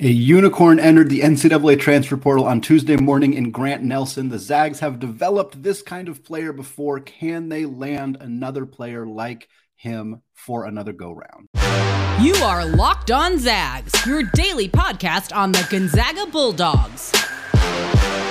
A 0.00 0.08
unicorn 0.08 0.80
entered 0.80 1.08
the 1.08 1.20
NCAA 1.20 1.78
transfer 1.78 2.16
portal 2.16 2.46
on 2.46 2.60
Tuesday 2.60 2.96
morning 2.96 3.32
in 3.32 3.52
Grant 3.52 3.84
Nelson. 3.84 4.28
The 4.28 4.40
Zags 4.40 4.80
have 4.80 4.98
developed 4.98 5.62
this 5.62 5.82
kind 5.82 6.08
of 6.08 6.24
player 6.24 6.52
before. 6.52 6.98
Can 6.98 7.48
they 7.48 7.64
land 7.64 8.16
another 8.20 8.66
player 8.66 9.06
like 9.06 9.48
him 9.76 10.20
for 10.32 10.64
another 10.64 10.92
go 10.92 11.12
round? 11.12 11.48
You 12.20 12.34
are 12.42 12.64
Locked 12.64 13.12
On 13.12 13.38
Zags, 13.38 13.92
your 14.04 14.24
daily 14.34 14.68
podcast 14.68 15.34
on 15.34 15.52
the 15.52 15.64
Gonzaga 15.70 16.26
Bulldogs. 16.26 17.12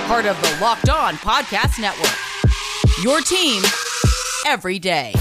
Part 0.06 0.26
of 0.26 0.38
the 0.42 0.58
Locked 0.60 0.90
On 0.90 1.14
Podcast 1.14 1.80
Network. 1.80 2.12
Your 3.02 3.22
team 3.22 3.62
every 4.46 4.78
day. 4.78 5.14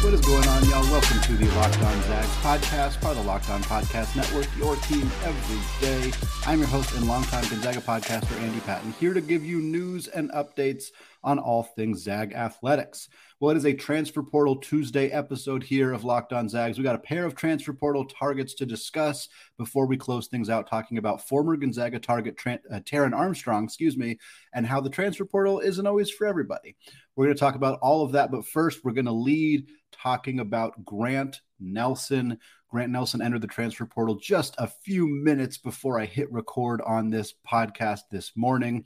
What 0.00 0.14
is 0.14 0.20
going 0.22 0.48
on? 0.48 0.71
Welcome 0.92 1.22
to 1.22 1.32
the 1.38 1.46
Locked 1.54 1.82
On 1.82 2.02
Zags 2.02 2.28
podcast, 2.42 3.00
part 3.00 3.16
of 3.16 3.22
the 3.22 3.22
Locked 3.22 3.48
On 3.48 3.62
Podcast 3.62 4.14
Network, 4.14 4.46
your 4.58 4.76
team 4.76 5.10
every 5.24 5.88
day. 5.88 6.12
I'm 6.44 6.58
your 6.58 6.68
host 6.68 6.94
and 6.94 7.08
longtime 7.08 7.48
Gonzaga 7.48 7.80
podcaster, 7.80 8.38
Andy 8.42 8.60
Patton, 8.60 8.92
here 9.00 9.14
to 9.14 9.22
give 9.22 9.42
you 9.42 9.62
news 9.62 10.08
and 10.08 10.30
updates 10.32 10.88
on 11.24 11.38
all 11.38 11.62
things 11.62 12.02
Zag 12.02 12.34
athletics. 12.34 13.08
Well, 13.42 13.50
it 13.50 13.56
is 13.56 13.66
a 13.66 13.74
transfer 13.74 14.22
portal 14.22 14.54
Tuesday 14.54 15.08
episode 15.08 15.64
here 15.64 15.92
of 15.92 16.04
Locked 16.04 16.32
On 16.32 16.48
Zags. 16.48 16.78
We 16.78 16.84
got 16.84 16.94
a 16.94 17.00
pair 17.00 17.26
of 17.26 17.34
transfer 17.34 17.72
portal 17.72 18.04
targets 18.04 18.54
to 18.54 18.64
discuss 18.64 19.28
before 19.58 19.84
we 19.84 19.96
close 19.96 20.28
things 20.28 20.48
out, 20.48 20.68
talking 20.68 20.96
about 20.96 21.26
former 21.26 21.56
Gonzaga 21.56 21.98
target 21.98 22.36
uh, 22.46 22.78
Taran 22.78 23.12
Armstrong, 23.12 23.64
excuse 23.64 23.96
me, 23.96 24.20
and 24.54 24.64
how 24.64 24.80
the 24.80 24.88
transfer 24.88 25.24
portal 25.24 25.58
isn't 25.58 25.88
always 25.88 26.08
for 26.08 26.24
everybody. 26.24 26.76
We're 27.16 27.24
going 27.24 27.34
to 27.34 27.40
talk 27.40 27.56
about 27.56 27.80
all 27.82 28.04
of 28.04 28.12
that, 28.12 28.30
but 28.30 28.46
first, 28.46 28.84
we're 28.84 28.92
going 28.92 29.06
to 29.06 29.10
lead 29.10 29.66
talking 29.90 30.38
about 30.38 30.84
Grant 30.84 31.40
Nelson. 31.58 32.38
Grant 32.68 32.92
Nelson 32.92 33.20
entered 33.20 33.42
the 33.42 33.48
transfer 33.48 33.86
portal 33.86 34.14
just 34.14 34.54
a 34.58 34.68
few 34.68 35.08
minutes 35.08 35.58
before 35.58 35.98
I 35.98 36.04
hit 36.04 36.30
record 36.30 36.80
on 36.82 37.10
this 37.10 37.34
podcast 37.44 38.02
this 38.08 38.36
morning. 38.36 38.84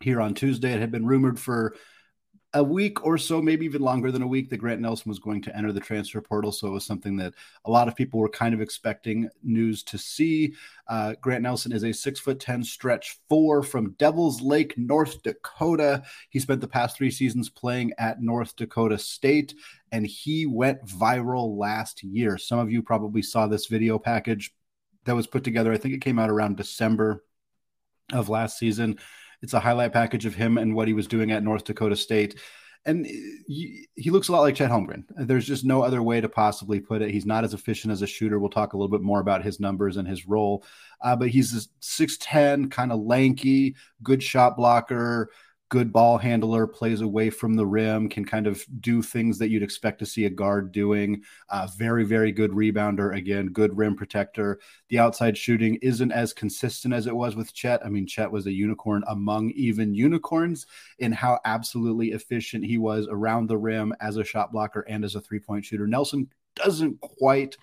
Here 0.00 0.20
on 0.20 0.34
Tuesday, 0.34 0.72
it 0.72 0.80
had 0.80 0.90
been 0.90 1.06
rumored 1.06 1.38
for 1.38 1.76
a 2.52 2.64
week 2.64 3.04
or 3.06 3.16
so, 3.16 3.40
maybe 3.40 3.64
even 3.64 3.80
longer 3.80 4.10
than 4.10 4.22
a 4.22 4.26
week, 4.26 4.50
that 4.50 4.56
Grant 4.56 4.80
Nelson 4.80 5.08
was 5.08 5.20
going 5.20 5.40
to 5.42 5.56
enter 5.56 5.72
the 5.72 5.78
transfer 5.78 6.20
portal. 6.20 6.50
So 6.50 6.66
it 6.66 6.72
was 6.72 6.84
something 6.84 7.16
that 7.16 7.34
a 7.64 7.70
lot 7.70 7.86
of 7.86 7.94
people 7.94 8.18
were 8.18 8.28
kind 8.28 8.54
of 8.54 8.60
expecting 8.60 9.28
news 9.42 9.84
to 9.84 9.98
see. 9.98 10.54
Uh, 10.88 11.14
Grant 11.20 11.42
Nelson 11.42 11.72
is 11.72 11.84
a 11.84 11.92
six 11.92 12.18
foot 12.18 12.40
10 12.40 12.64
stretch 12.64 13.18
four 13.28 13.62
from 13.62 13.92
Devils 13.92 14.40
Lake, 14.40 14.76
North 14.76 15.22
Dakota. 15.22 16.02
He 16.30 16.40
spent 16.40 16.60
the 16.60 16.66
past 16.66 16.96
three 16.96 17.10
seasons 17.10 17.48
playing 17.48 17.92
at 17.98 18.20
North 18.20 18.56
Dakota 18.56 18.98
State, 18.98 19.54
and 19.92 20.04
he 20.04 20.46
went 20.46 20.84
viral 20.84 21.56
last 21.56 22.02
year. 22.02 22.36
Some 22.36 22.58
of 22.58 22.72
you 22.72 22.82
probably 22.82 23.22
saw 23.22 23.46
this 23.46 23.66
video 23.66 23.98
package 23.98 24.52
that 25.04 25.14
was 25.14 25.28
put 25.28 25.44
together. 25.44 25.72
I 25.72 25.78
think 25.78 25.94
it 25.94 26.02
came 26.02 26.18
out 26.18 26.30
around 26.30 26.56
December 26.56 27.24
of 28.12 28.28
last 28.28 28.58
season 28.58 28.98
it's 29.42 29.54
a 29.54 29.60
highlight 29.60 29.92
package 29.92 30.26
of 30.26 30.34
him 30.34 30.58
and 30.58 30.74
what 30.74 30.88
he 30.88 30.94
was 30.94 31.06
doing 31.06 31.30
at 31.32 31.42
North 31.42 31.64
Dakota 31.64 31.96
State. 31.96 32.38
And 32.86 33.04
he, 33.04 33.86
looks 34.06 34.28
a 34.28 34.32
lot 34.32 34.40
like 34.40 34.54
Chet 34.54 34.70
Holmgren. 34.70 35.04
There's 35.10 35.46
just 35.46 35.66
no 35.66 35.82
other 35.82 36.02
way 36.02 36.20
to 36.20 36.30
possibly 36.30 36.80
put 36.80 37.02
it. 37.02 37.10
He's 37.10 37.26
not 37.26 37.44
as 37.44 37.52
efficient 37.52 37.92
as 37.92 38.00
a 38.00 38.06
shooter. 38.06 38.38
We'll 38.38 38.48
talk 38.48 38.72
a 38.72 38.76
little 38.76 38.90
bit 38.90 39.02
more 39.02 39.20
about 39.20 39.44
his 39.44 39.60
numbers 39.60 39.98
and 39.98 40.08
his 40.08 40.26
role. 40.26 40.64
Uh, 41.02 41.14
but 41.14 41.28
he's 41.28 41.54
a 41.54 41.68
6'10, 41.82 42.70
kind 42.70 42.90
of 42.90 43.00
lanky, 43.00 43.76
good 44.02 44.22
shot 44.22 44.56
blocker, 44.56 45.30
good 45.70 45.92
ball 45.92 46.18
handler, 46.18 46.66
plays 46.66 47.00
away 47.00 47.30
from 47.30 47.54
the 47.54 47.64
rim, 47.64 48.08
can 48.08 48.24
kind 48.24 48.48
of 48.48 48.62
do 48.80 49.00
things 49.00 49.38
that 49.38 49.50
you'd 49.50 49.62
expect 49.62 50.00
to 50.00 50.06
see 50.06 50.26
a 50.26 50.30
guard 50.30 50.72
doing. 50.72 51.22
Uh, 51.48 51.68
very, 51.78 52.04
very 52.04 52.32
good 52.32 52.50
rebounder. 52.50 53.16
Again, 53.16 53.46
good 53.46 53.76
rim 53.78 53.94
protector. 53.94 54.58
The 54.88 54.98
outside 54.98 55.38
shooting 55.38 55.76
isn't 55.76 56.10
as 56.10 56.32
consistent 56.32 56.92
as 56.92 57.06
it 57.06 57.14
was 57.14 57.36
with 57.36 57.54
Chet. 57.54 57.80
I 57.86 57.88
mean, 57.88 58.06
Chet 58.06 58.30
was 58.30 58.46
a 58.46 58.52
unicorn 58.52 59.04
among 59.06 59.50
even 59.52 59.94
unicorns 59.94 60.66
in 60.98 61.12
how 61.12 61.38
absolutely 61.44 62.08
efficient 62.08 62.64
he 62.64 62.76
was 62.76 63.06
around 63.08 63.46
the 63.46 63.58
rim 63.58 63.94
as 64.00 64.16
a 64.16 64.24
shot 64.24 64.50
blocker 64.50 64.80
and 64.88 65.04
as 65.04 65.14
a 65.14 65.20
three 65.20 65.40
point 65.40 65.64
shooter. 65.64 65.86
Nelson 65.86 66.28
doesn't 66.56 67.00
quite 67.00 67.56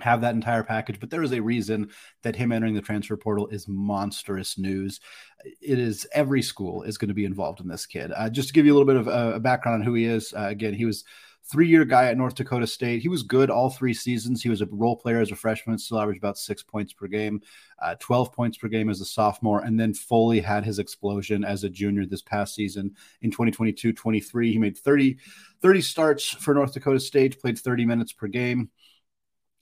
have 0.00 0.20
that 0.20 0.34
entire 0.34 0.62
package, 0.62 1.00
but 1.00 1.10
there 1.10 1.22
is 1.22 1.32
a 1.32 1.40
reason 1.40 1.90
that 2.22 2.36
him 2.36 2.52
entering 2.52 2.74
the 2.74 2.80
transfer 2.80 3.16
portal 3.16 3.48
is 3.48 3.66
monstrous 3.68 4.58
news. 4.58 5.00
It 5.44 5.78
is 5.78 6.06
every 6.12 6.42
school 6.42 6.82
is 6.82 6.98
going 6.98 7.08
to 7.08 7.14
be 7.14 7.24
involved 7.24 7.60
in 7.60 7.68
this 7.68 7.86
kid. 7.86 8.12
Uh, 8.14 8.28
just 8.28 8.48
to 8.48 8.54
give 8.54 8.66
you 8.66 8.72
a 8.72 8.76
little 8.76 8.86
bit 8.86 8.96
of 8.96 9.08
uh, 9.08 9.36
a 9.36 9.40
background 9.40 9.80
on 9.80 9.86
who 9.86 9.94
he 9.94 10.04
is, 10.04 10.32
uh, 10.34 10.46
again, 10.48 10.74
he 10.74 10.84
was 10.84 11.04
three-year 11.50 11.84
guy 11.86 12.06
at 12.06 12.16
North 12.18 12.34
Dakota 12.34 12.66
State. 12.66 13.00
He 13.00 13.08
was 13.08 13.22
good 13.22 13.48
all 13.48 13.70
three 13.70 13.94
seasons. 13.94 14.42
He 14.42 14.50
was 14.50 14.60
a 14.60 14.66
role 14.70 14.96
player 14.96 15.20
as 15.20 15.30
a 15.30 15.36
freshman, 15.36 15.78
still 15.78 15.98
averaged 15.98 16.18
about 16.18 16.36
six 16.36 16.62
points 16.62 16.92
per 16.92 17.06
game, 17.06 17.40
uh, 17.78 17.94
12 18.00 18.32
points 18.32 18.58
per 18.58 18.68
game 18.68 18.90
as 18.90 19.00
a 19.00 19.06
sophomore, 19.06 19.60
and 19.60 19.80
then 19.80 19.94
fully 19.94 20.40
had 20.40 20.64
his 20.64 20.78
explosion 20.78 21.44
as 21.44 21.64
a 21.64 21.70
junior 21.70 22.04
this 22.04 22.22
past 22.22 22.54
season 22.54 22.94
in 23.22 23.30
2022-23. 23.30 24.52
He 24.52 24.58
made 24.58 24.76
30, 24.76 25.16
30 25.62 25.80
starts 25.80 26.28
for 26.28 26.52
North 26.52 26.74
Dakota 26.74 27.00
State, 27.00 27.40
played 27.40 27.58
30 27.58 27.86
minutes 27.86 28.12
per 28.12 28.26
game 28.26 28.68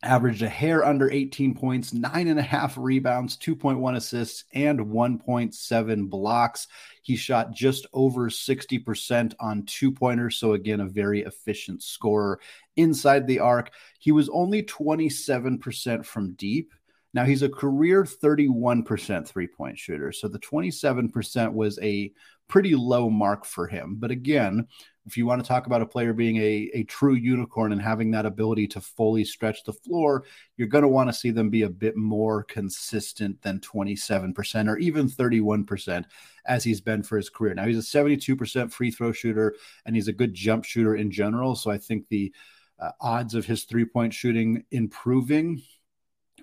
averaged 0.07 0.43
a 0.43 0.49
hair 0.49 0.85
under 0.85 1.11
18 1.11 1.55
points, 1.55 1.93
nine 1.93 2.29
and 2.29 2.39
a 2.39 2.43
half 2.43 2.79
rebounds, 2.79 3.37
2.1 3.37 3.97
assists, 3.97 4.45
and 4.55 4.79
1.7 4.79 6.09
blocks. 6.09 6.69
He 7.03 7.17
shot 7.17 7.53
just 7.53 7.87
over 7.93 8.31
60% 8.31 9.35
on 9.39 9.65
two 9.65 9.93
pointers. 9.93 10.39
So, 10.39 10.55
again, 10.55 10.81
a 10.81 10.87
very 10.87 11.23
efficient 11.23 11.83
scorer 11.83 12.41
inside 12.77 13.27
the 13.27 13.41
arc. 13.41 13.73
He 13.99 14.13
was 14.13 14.29
only 14.29 14.63
27% 14.63 16.05
from 16.05 16.35
deep. 16.35 16.73
Now, 17.13 17.25
he's 17.25 17.43
a 17.43 17.49
career 17.49 18.05
31% 18.05 19.27
three 19.27 19.47
point 19.47 19.79
shooter. 19.79 20.13
So, 20.13 20.29
the 20.29 20.39
27% 20.39 21.53
was 21.53 21.79
a 21.81 22.13
pretty 22.49 22.75
low 22.75 23.11
mark 23.11 23.45
for 23.45 23.67
him. 23.67 23.97
But 23.99 24.11
again, 24.11 24.69
if 25.07 25.17
you 25.17 25.25
want 25.25 25.41
to 25.41 25.47
talk 25.47 25.67
about 25.67 25.83
a 25.83 25.87
player 25.87 26.13
being 26.13 26.37
a, 26.39 26.71
a 26.75 26.83
true 26.85 27.15
unicorn 27.15 27.73
and 27.73 27.81
having 27.81 28.11
that 28.11 28.27
ability 28.27 28.67
to 28.67 28.81
fully 28.81 29.25
stretch 29.25 29.63
the 29.63 29.73
floor, 29.73 30.25
you're 30.57 30.67
going 30.67 30.83
to 30.83 30.89
want 30.89 31.09
to 31.09 31.13
see 31.13 31.31
them 31.31 31.49
be 31.49 31.63
a 31.63 31.71
bit 31.71 31.97
more 31.97 32.43
consistent 32.43 33.41
than 33.43 33.61
27% 33.61 34.69
or 34.69 34.77
even 34.79 35.09
31% 35.09 36.05
as 36.47 36.65
he's 36.65 36.81
been 36.81 37.05
for 37.05 37.17
his 37.17 37.31
career. 37.31 37.55
Now, 37.55 37.67
he's 37.67 37.79
a 37.79 37.99
72% 37.99 38.73
free 38.73 38.91
throw 38.91 39.13
shooter 39.13 39.55
and 39.85 39.95
he's 39.95 40.09
a 40.09 40.13
good 40.13 40.35
jump 40.35 40.65
shooter 40.65 40.97
in 40.97 41.11
general. 41.11 41.55
So 41.55 41.71
I 41.71 41.79
think 41.79 42.09
the 42.09 42.33
uh, 42.79 42.91
odds 43.01 43.35
of 43.35 43.47
his 43.47 43.65
three 43.65 43.85
point 43.85 44.13
shooting 44.13 44.65
improving 44.73 45.63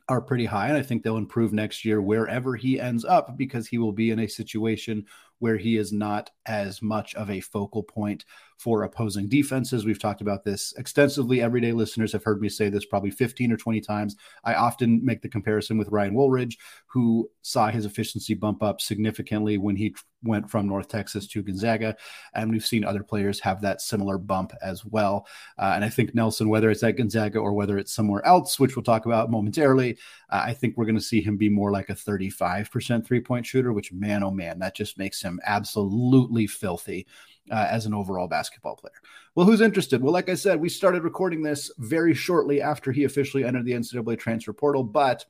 are 0.10 0.22
pretty 0.22 0.46
high. 0.46 0.68
And 0.68 0.78
I 0.78 0.82
think 0.82 1.04
they'll 1.04 1.18
improve 1.18 1.54
next 1.54 1.86
year 1.86 2.02
wherever 2.02 2.56
he 2.56 2.80
ends 2.80 3.06
up 3.06 3.38
because 3.38 3.68
he 3.68 3.78
will 3.78 3.94
be 3.94 4.12
in 4.12 4.20
a 4.20 4.28
situation 4.28 5.06
where 5.44 5.58
he 5.58 5.76
is 5.76 5.92
not 5.92 6.30
as 6.46 6.82
much 6.82 7.14
of 7.16 7.30
a 7.30 7.42
focal 7.42 7.84
point 7.84 8.24
for 8.58 8.84
opposing 8.84 9.28
defenses. 9.28 9.84
We've 9.84 10.00
talked 10.00 10.22
about 10.22 10.46
this 10.46 10.74
extensively. 10.78 11.42
Everyday 11.42 11.74
listeners 11.74 12.14
have 12.14 12.24
heard 12.24 12.40
me 12.40 12.48
say 12.48 12.70
this 12.70 12.86
probably 12.86 13.12
15 13.12 13.52
or 13.52 13.58
20 13.58 13.82
times. 13.82 14.16
I 14.46 14.54
often 14.54 15.04
make 15.04 15.22
the 15.22 15.28
comparison 15.28 15.78
with 15.78 15.90
Ryan 15.90 16.14
Woolridge, 16.14 16.58
who 16.88 17.30
saw 17.42 17.68
his 17.68 17.86
efficiency 17.86 18.36
bump 18.36 18.64
up 18.64 18.80
significantly 18.80 19.58
when 19.58 19.76
he 19.76 19.94
went 20.24 20.50
from 20.50 20.68
North 20.68 20.88
Texas 20.88 21.28
to 21.28 21.44
Gonzaga. 21.44 21.96
And 22.34 22.52
we've 22.52 22.66
seen 22.66 22.84
other 22.84 23.04
players 23.04 23.40
have 23.42 23.62
that 23.62 23.82
similar 23.82 24.18
bump 24.18 24.54
as 24.62 24.86
well. 24.86 25.28
Uh, 25.58 25.74
and 25.76 25.84
I 25.84 25.90
think 25.90 26.16
Nelson, 26.16 26.50
whether 26.50 26.70
it's 26.70 26.84
at 26.84 26.98
Gonzaga 26.98 27.40
or 27.40 27.54
whether 27.54 27.78
it's 27.78 27.94
somewhere 27.94 28.26
else, 28.26 28.60
which 28.60 28.76
we'll 28.76 28.84
talk 28.84 29.06
about 29.06 29.32
momentarily, 29.32 29.98
uh, 30.30 30.44
I 30.46 30.54
think 30.54 30.78
we're 30.78 30.86
going 30.86 30.96
to 30.96 31.02
see 31.02 31.22
him 31.22 31.38
be 31.38 31.50
more 31.50 31.72
like 31.72 31.90
a 31.90 31.96
35% 31.96 33.06
three 33.06 33.22
point 33.22 33.46
shooter, 33.46 33.74
which, 33.74 33.92
man, 33.92 34.24
oh 34.24 34.32
man, 34.32 34.60
that 34.60 34.76
just 34.76 34.98
makes 34.98 35.22
him 35.22 35.40
absolutely 35.46 36.48
filthy 36.48 37.08
uh, 37.52 37.68
as 37.70 37.86
an 37.86 37.94
overall 37.94 38.28
basketball 38.28 38.76
player. 38.76 38.94
Well, 39.36 39.46
who's 39.46 39.62
interested? 39.62 40.02
Well, 40.02 40.14
like 40.14 40.30
I 40.30 40.36
said, 40.36 40.60
we 40.60 40.70
started 40.70 41.04
recording 41.04 41.42
this 41.42 41.72
very 41.78 42.14
shortly 42.14 42.62
after 42.62 42.92
he 42.92 43.04
officially 43.04 43.44
entered 43.44 43.66
the 43.66 43.74
NCAA 43.74 44.18
transfer 44.20 44.54
portal, 44.54 44.84
but 44.84 45.26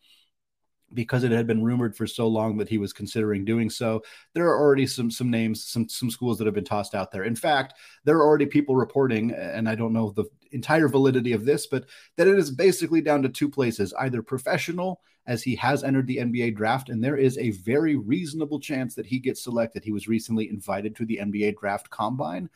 because 0.94 1.24
it 1.24 1.32
had 1.32 1.48
been 1.48 1.64
rumored 1.64 1.96
for 1.96 2.08
so 2.08 2.28
long 2.28 2.58
that 2.58 2.70
he 2.70 2.78
was 2.78 2.94
considering 2.94 3.46
doing 3.46 3.70
so, 3.70 4.02
there 4.34 4.48
are 4.48 4.60
already 4.60 4.88
some 4.88 5.10
some 5.10 5.30
names, 5.30 5.66
some 5.66 5.88
some 5.90 6.10
schools 6.10 6.38
that 6.38 6.46
have 6.46 6.54
been 6.54 6.64
tossed 6.64 6.96
out 6.96 7.12
there. 7.12 7.24
In 7.24 7.36
fact, 7.36 7.74
there 8.04 8.18
are 8.18 8.26
already 8.26 8.46
people 8.46 8.76
reporting, 8.76 9.32
and 9.32 9.68
I 9.68 9.76
don't 9.76 9.94
know 9.94 10.12
the 10.12 10.26
entire 10.52 10.88
validity 10.88 11.34
of 11.34 11.46
this, 11.46 11.68
but 11.68 11.86
that 12.18 12.28
it 12.28 12.38
is 12.38 12.52
basically 12.52 13.02
down 13.02 13.22
to 13.24 13.30
two 13.30 13.50
places: 13.50 13.94
either 14.00 14.22
professional 14.22 15.02
as 15.26 15.42
he 15.42 15.56
has 15.56 15.84
entered 15.84 16.08
the 16.08 16.18
NBA 16.18 16.56
draft, 16.56 16.90
and 16.90 17.04
there 17.04 17.16
is 17.18 17.38
a 17.38 17.52
very 17.52 17.96
reasonable 17.96 18.60
chance 18.60 18.94
that 18.96 19.06
he 19.06 19.20
gets 19.20 19.44
selected. 19.44 19.84
He 19.84 19.94
was 19.94 20.08
recently 20.08 20.50
invited 20.50 20.96
to 20.98 21.06
the 21.06 21.18
NBA 21.18 21.58
draft 21.58 21.90
combine. 21.90 22.50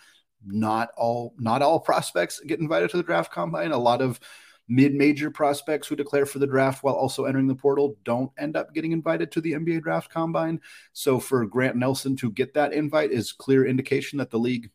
Not 0.46 0.90
all 0.98 1.34
not 1.40 1.62
all 1.62 1.80
prospects 1.80 2.40
get 2.42 2.60
invited 2.60 2.90
to 2.92 2.98
the 2.98 3.04
draft 3.04 3.32
combine. 3.32 3.72
A 3.72 3.78
lot 3.78 4.02
of 4.02 4.20
mid-major 4.68 5.32
prospects 5.32 5.88
who 5.88 5.96
declare 5.96 6.26
for 6.26 6.40
the 6.40 6.48
draft 6.48 6.84
while 6.84 6.96
also 6.96 7.26
entering 7.26 7.48
the 7.48 7.56
portal 7.56 7.98
don't 8.04 8.32
end 8.38 8.58
up 8.58 8.74
getting 8.74 8.92
invited 8.92 9.32
to 9.32 9.42
the 9.42 9.54
NBA 9.54 9.82
draft 9.82 10.12
combine. 10.12 10.60
So 10.94 11.20
for 11.20 11.46
Grant 11.46 11.78
Nelson 11.78 12.16
to 12.18 12.32
get 12.32 12.54
that 12.56 12.74
invite 12.74 13.12
is 13.12 13.32
clear 13.32 13.66
indication 13.66 14.18
that 14.20 14.30
the 14.30 14.40
league 14.40 14.70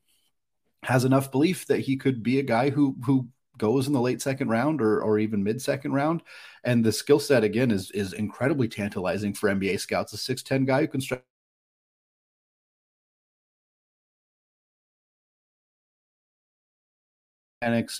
has 0.82 1.04
enough 1.04 1.30
belief 1.30 1.66
that 1.66 1.80
he 1.80 1.96
could 1.96 2.22
be 2.22 2.38
a 2.38 2.42
guy 2.42 2.70
who 2.70 2.96
who 3.04 3.28
goes 3.58 3.86
in 3.86 3.92
the 3.92 4.00
late 4.00 4.20
second 4.22 4.48
round 4.48 4.80
or 4.80 5.00
or 5.02 5.18
even 5.18 5.44
mid 5.44 5.60
second 5.62 5.92
round. 5.92 6.22
And 6.64 6.84
the 6.84 6.92
skill 6.92 7.20
set 7.20 7.44
again 7.44 7.70
is 7.70 7.90
is 7.92 8.12
incredibly 8.12 8.68
tantalizing 8.68 9.34
for 9.34 9.48
NBA 9.48 9.78
scouts. 9.78 10.12
A 10.12 10.16
six 10.16 10.42
ten 10.42 10.64
guy 10.64 10.80
who 10.82 10.88
can 10.88 11.00
stretch 11.00 11.22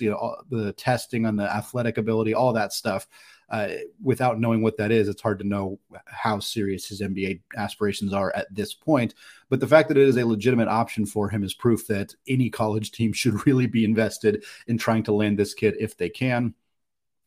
you 0.00 0.10
know, 0.10 0.36
the 0.50 0.72
testing 0.72 1.26
on 1.26 1.36
the 1.36 1.44
athletic 1.44 1.98
ability, 1.98 2.34
all 2.34 2.52
that 2.52 2.72
stuff. 2.72 3.06
Uh, 3.50 3.68
without 4.02 4.40
knowing 4.40 4.62
what 4.62 4.78
that 4.78 4.90
is, 4.90 5.08
it's 5.08 5.20
hard 5.20 5.38
to 5.38 5.46
know 5.46 5.78
how 6.06 6.38
serious 6.38 6.88
his 6.88 7.02
NBA 7.02 7.40
aspirations 7.58 8.14
are 8.14 8.34
at 8.34 8.46
this 8.54 8.72
point. 8.72 9.14
But 9.50 9.60
the 9.60 9.66
fact 9.66 9.88
that 9.88 9.98
it 9.98 10.08
is 10.08 10.16
a 10.16 10.24
legitimate 10.24 10.68
option 10.68 11.04
for 11.04 11.28
him 11.28 11.44
is 11.44 11.52
proof 11.52 11.86
that 11.88 12.14
any 12.26 12.48
college 12.48 12.92
team 12.92 13.12
should 13.12 13.46
really 13.46 13.66
be 13.66 13.84
invested 13.84 14.44
in 14.68 14.78
trying 14.78 15.02
to 15.04 15.12
land 15.12 15.38
this 15.38 15.52
kid 15.52 15.74
if 15.78 15.96
they 15.96 16.08
can. 16.08 16.54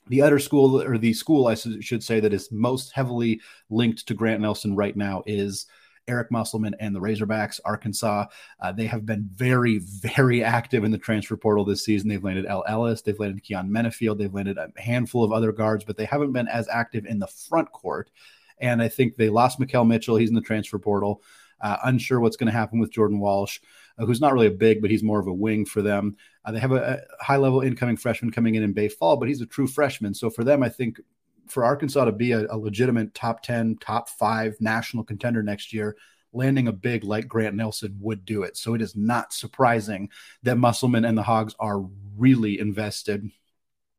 The 0.07 0.21
other 0.21 0.39
school, 0.39 0.81
or 0.81 0.97
the 0.97 1.13
school, 1.13 1.47
I 1.47 1.55
should 1.55 2.03
say, 2.03 2.19
that 2.19 2.33
is 2.33 2.51
most 2.51 2.91
heavily 2.93 3.41
linked 3.69 4.07
to 4.07 4.13
Grant 4.13 4.41
Nelson 4.41 4.75
right 4.75 4.95
now 4.95 5.23
is 5.25 5.67
Eric 6.07 6.31
Musselman 6.31 6.75
and 6.79 6.95
the 6.95 6.99
Razorbacks, 6.99 7.59
Arkansas. 7.65 8.25
Uh, 8.59 8.71
they 8.71 8.85
have 8.85 9.05
been 9.05 9.27
very, 9.33 9.79
very 9.79 10.43
active 10.43 10.83
in 10.83 10.91
the 10.91 10.97
transfer 10.97 11.35
portal 11.37 11.65
this 11.65 11.83
season. 11.83 12.09
They've 12.09 12.23
landed 12.23 12.45
El 12.45 12.63
Ellis, 12.67 13.01
they've 13.01 13.19
landed 13.19 13.43
Keyon 13.43 13.69
Menifield, 13.69 14.17
they've 14.17 14.33
landed 14.33 14.57
a 14.57 14.69
handful 14.79 15.23
of 15.23 15.31
other 15.31 15.51
guards, 15.51 15.83
but 15.83 15.97
they 15.97 16.05
haven't 16.05 16.31
been 16.31 16.47
as 16.47 16.67
active 16.67 17.05
in 17.05 17.19
the 17.19 17.27
front 17.27 17.71
court. 17.71 18.11
And 18.59 18.81
I 18.81 18.87
think 18.87 19.15
they 19.15 19.29
lost 19.29 19.59
Makhel 19.59 19.87
Mitchell. 19.87 20.15
He's 20.15 20.29
in 20.29 20.35
the 20.35 20.41
transfer 20.41 20.79
portal. 20.79 21.21
Uh, 21.61 21.77
unsure 21.85 22.19
what's 22.19 22.37
going 22.37 22.51
to 22.51 22.57
happen 22.57 22.79
with 22.79 22.91
Jordan 22.91 23.19
Walsh, 23.19 23.59
uh, 23.97 24.05
who's 24.05 24.21
not 24.21 24.33
really 24.33 24.47
a 24.47 24.51
big, 24.51 24.81
but 24.81 24.91
he's 24.91 25.03
more 25.03 25.19
of 25.19 25.27
a 25.27 25.33
wing 25.33 25.65
for 25.65 25.81
them. 25.81 26.17
Uh, 26.43 26.51
they 26.51 26.59
have 26.59 26.73
a, 26.73 27.01
a 27.19 27.23
high 27.23 27.37
level 27.37 27.61
incoming 27.61 27.97
freshman 27.97 28.31
coming 28.31 28.55
in 28.55 28.63
in 28.63 28.73
Baye 28.73 28.89
Fall, 28.89 29.17
but 29.17 29.29
he's 29.29 29.41
a 29.41 29.45
true 29.45 29.67
freshman. 29.67 30.13
So 30.13 30.29
for 30.29 30.43
them, 30.43 30.61
I 30.61 30.69
think 30.69 30.99
for 31.47 31.63
Arkansas 31.63 32.05
to 32.05 32.11
be 32.11 32.31
a, 32.31 32.45
a, 32.49 32.57
legitimate 32.57 33.13
top 33.13 33.41
10, 33.43 33.77
top 33.79 34.09
five 34.09 34.55
national 34.59 35.03
contender 35.03 35.43
next 35.43 35.73
year, 35.73 35.95
landing 36.33 36.67
a 36.67 36.73
big 36.73 37.03
like 37.03 37.27
Grant 37.27 37.55
Nelson 37.55 37.97
would 38.01 38.25
do 38.25 38.43
it. 38.43 38.57
So 38.57 38.73
it 38.73 38.81
is 38.81 38.95
not 38.95 39.33
surprising 39.33 40.09
that 40.43 40.57
Musselman 40.57 41.05
and 41.05 41.17
the 41.17 41.23
Hogs 41.23 41.55
are 41.59 41.85
really 42.17 42.59
invested 42.59 43.29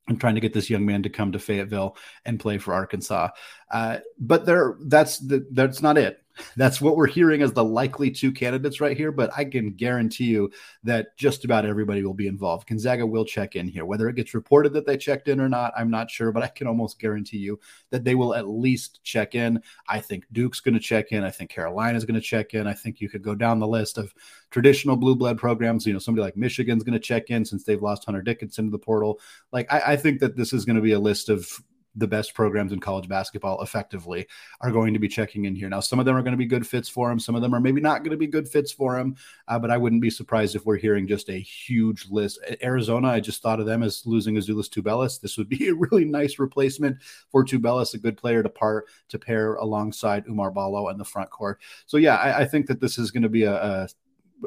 in 0.09 0.17
trying 0.19 0.37
to 0.37 0.41
get 0.41 0.53
this 0.53 0.71
young 0.71 0.87
man 0.87 1.03
to 1.03 1.11
come 1.11 1.33
to 1.33 1.39
Fayetteville 1.39 1.97
and 2.25 2.39
play 2.39 2.59
for 2.59 2.75
Arkansas. 2.75 3.31
Uh, 3.71 3.99
but 4.19 4.47
there, 4.47 4.77
that's 4.87 5.19
the, 5.19 5.47
that's 5.51 5.83
not 5.83 5.99
it. 5.99 6.23
That's 6.57 6.81
what 6.81 6.97
we're 6.97 7.07
hearing 7.07 7.43
as 7.43 7.53
the 7.53 7.65
likely 7.65 8.11
two 8.11 8.33
candidates 8.33 8.81
right 8.81 8.97
here. 8.97 9.13
But 9.13 9.31
I 9.37 9.45
can 9.45 9.73
guarantee 9.73 10.25
you 10.25 10.51
that 10.85 11.17
just 11.17 11.45
about 11.45 11.67
everybody 11.67 12.05
will 12.05 12.15
be 12.15 12.27
involved. 12.27 12.69
Gonzaga 12.69 13.07
will 13.07 13.25
check 13.25 13.57
in 13.57 13.69
here. 13.69 13.85
Whether 13.85 14.09
it 14.09 14.17
gets 14.17 14.35
reported 14.35 14.73
that 14.75 14.87
they 14.87 14.97
checked 14.97 15.29
in 15.29 15.41
or 15.41 15.49
not, 15.49 15.73
I'm 15.77 15.91
not 15.91 16.11
sure, 16.11 16.33
but 16.33 16.43
I 16.43 16.49
can 16.49 16.67
almost 16.67 16.99
guarantee 16.99 17.39
you 17.39 17.59
that 17.91 18.05
they 18.05 18.15
will 18.15 18.35
at 18.35 18.49
least 18.49 19.01
check 19.03 19.35
in. 19.35 19.63
I 19.89 20.01
think 20.01 20.25
Duke's 20.33 20.61
going 20.61 20.75
to 20.75 20.81
check 20.81 21.13
in. 21.13 21.25
I 21.25 21.31
think 21.31 21.51
Carolina's 21.51 22.05
going 22.05 22.15
to 22.15 22.21
check 22.21 22.55
in. 22.55 22.67
I 22.67 22.75
think 22.75 23.01
you 23.01 23.09
could 23.09 23.23
go 23.23 23.35
down 23.35 23.59
the 23.59 23.67
list 23.67 23.99
of 23.99 24.15
traditional 24.51 24.97
blue 24.97 25.17
blood 25.17 25.39
programs. 25.39 25.87
You 25.87 25.93
know, 25.93 25.99
somebody 25.99 26.23
like 26.25 26.37
Michigan's 26.37 26.85
going 26.85 26.93
to 26.93 26.99
check 26.99 27.31
in 27.31 27.45
since 27.45 27.65
they've 27.65 27.83
lost 27.83 28.05
Hunter 28.05 28.23
Dickinson 28.23 28.67
to 28.67 28.71
the 28.71 28.79
portal. 28.79 29.21
Like, 29.53 29.73
I, 29.73 29.93
I 29.93 29.97
think 29.97 30.21
that 30.21 30.37
this 30.37 30.53
is 30.53 30.65
going 30.65 30.77
to 30.77 30.83
be 30.83 30.93
a 30.93 30.99
list 30.99 31.29
of 31.29 31.63
the 31.97 32.07
best 32.07 32.35
programs 32.35 32.73
in 32.73 32.81
college 32.81 33.09
basketball 33.09 33.63
effectively 33.63 34.27
are 34.61 34.71
going 34.71 34.93
to 34.93 35.01
be 35.01 35.09
checking 35.09 35.47
in 35.47 35.55
here. 35.55 35.69
Now, 35.69 35.81
some 35.81 35.99
of 35.99 36.05
them 36.05 36.15
are 36.15 36.23
going 36.23 36.33
to 36.33 36.39
be 36.39 36.47
good 36.47 36.67
fits 36.67 36.89
for 36.89 37.11
him. 37.11 37.19
Some 37.19 37.35
of 37.35 37.43
them 37.43 37.55
are 37.55 37.61
maybe 37.61 37.81
not 37.81 38.01
going 38.01 38.11
to 38.11 38.17
be 38.17 38.27
good 38.27 38.47
fits 38.47 38.71
for 38.71 38.99
him. 38.99 39.17
Uh, 39.49 39.59
but 39.59 39.71
I 39.71 39.79
wouldn't 39.79 40.03
be 40.03 40.11
surprised 40.11 40.55
if 40.55 40.67
we're 40.67 40.77
hearing 40.77 41.07
just 41.07 41.31
a 41.31 41.39
huge 41.39 42.07
list. 42.11 42.39
Arizona, 42.63 43.09
I 43.09 43.21
just 43.21 43.43
thought 43.43 43.61
of 43.61 43.67
them 43.67 43.83
as 43.83 44.05
losing 44.05 44.37
Azuolas 44.37 44.69
Tubelis. 44.69 45.21
This 45.21 45.39
would 45.39 45.49
be 45.49 45.69
a 45.69 45.75
really 45.75 46.05
nice 46.05 46.39
replacement 46.39 47.03
for 47.31 47.45
Tubelis, 47.45 47.95
a 47.95 47.99
good 47.99 48.17
player 48.17 48.43
to 48.43 48.49
part 48.49 48.87
to 49.09 49.19
pair 49.19 49.55
alongside 49.55 50.27
Oumar 50.27 50.53
Ballo 50.53 50.89
in 50.91 50.99
the 50.99 51.05
front 51.05 51.31
court. 51.31 51.61
So 51.87 51.97
yeah, 51.97 52.17
I, 52.17 52.41
I 52.41 52.45
think 52.45 52.67
that 52.67 52.81
this 52.81 52.99
is 52.99 53.11
going 53.11 53.23
to 53.23 53.29
be 53.29 53.45
a, 53.45 53.55
a, 53.55 53.89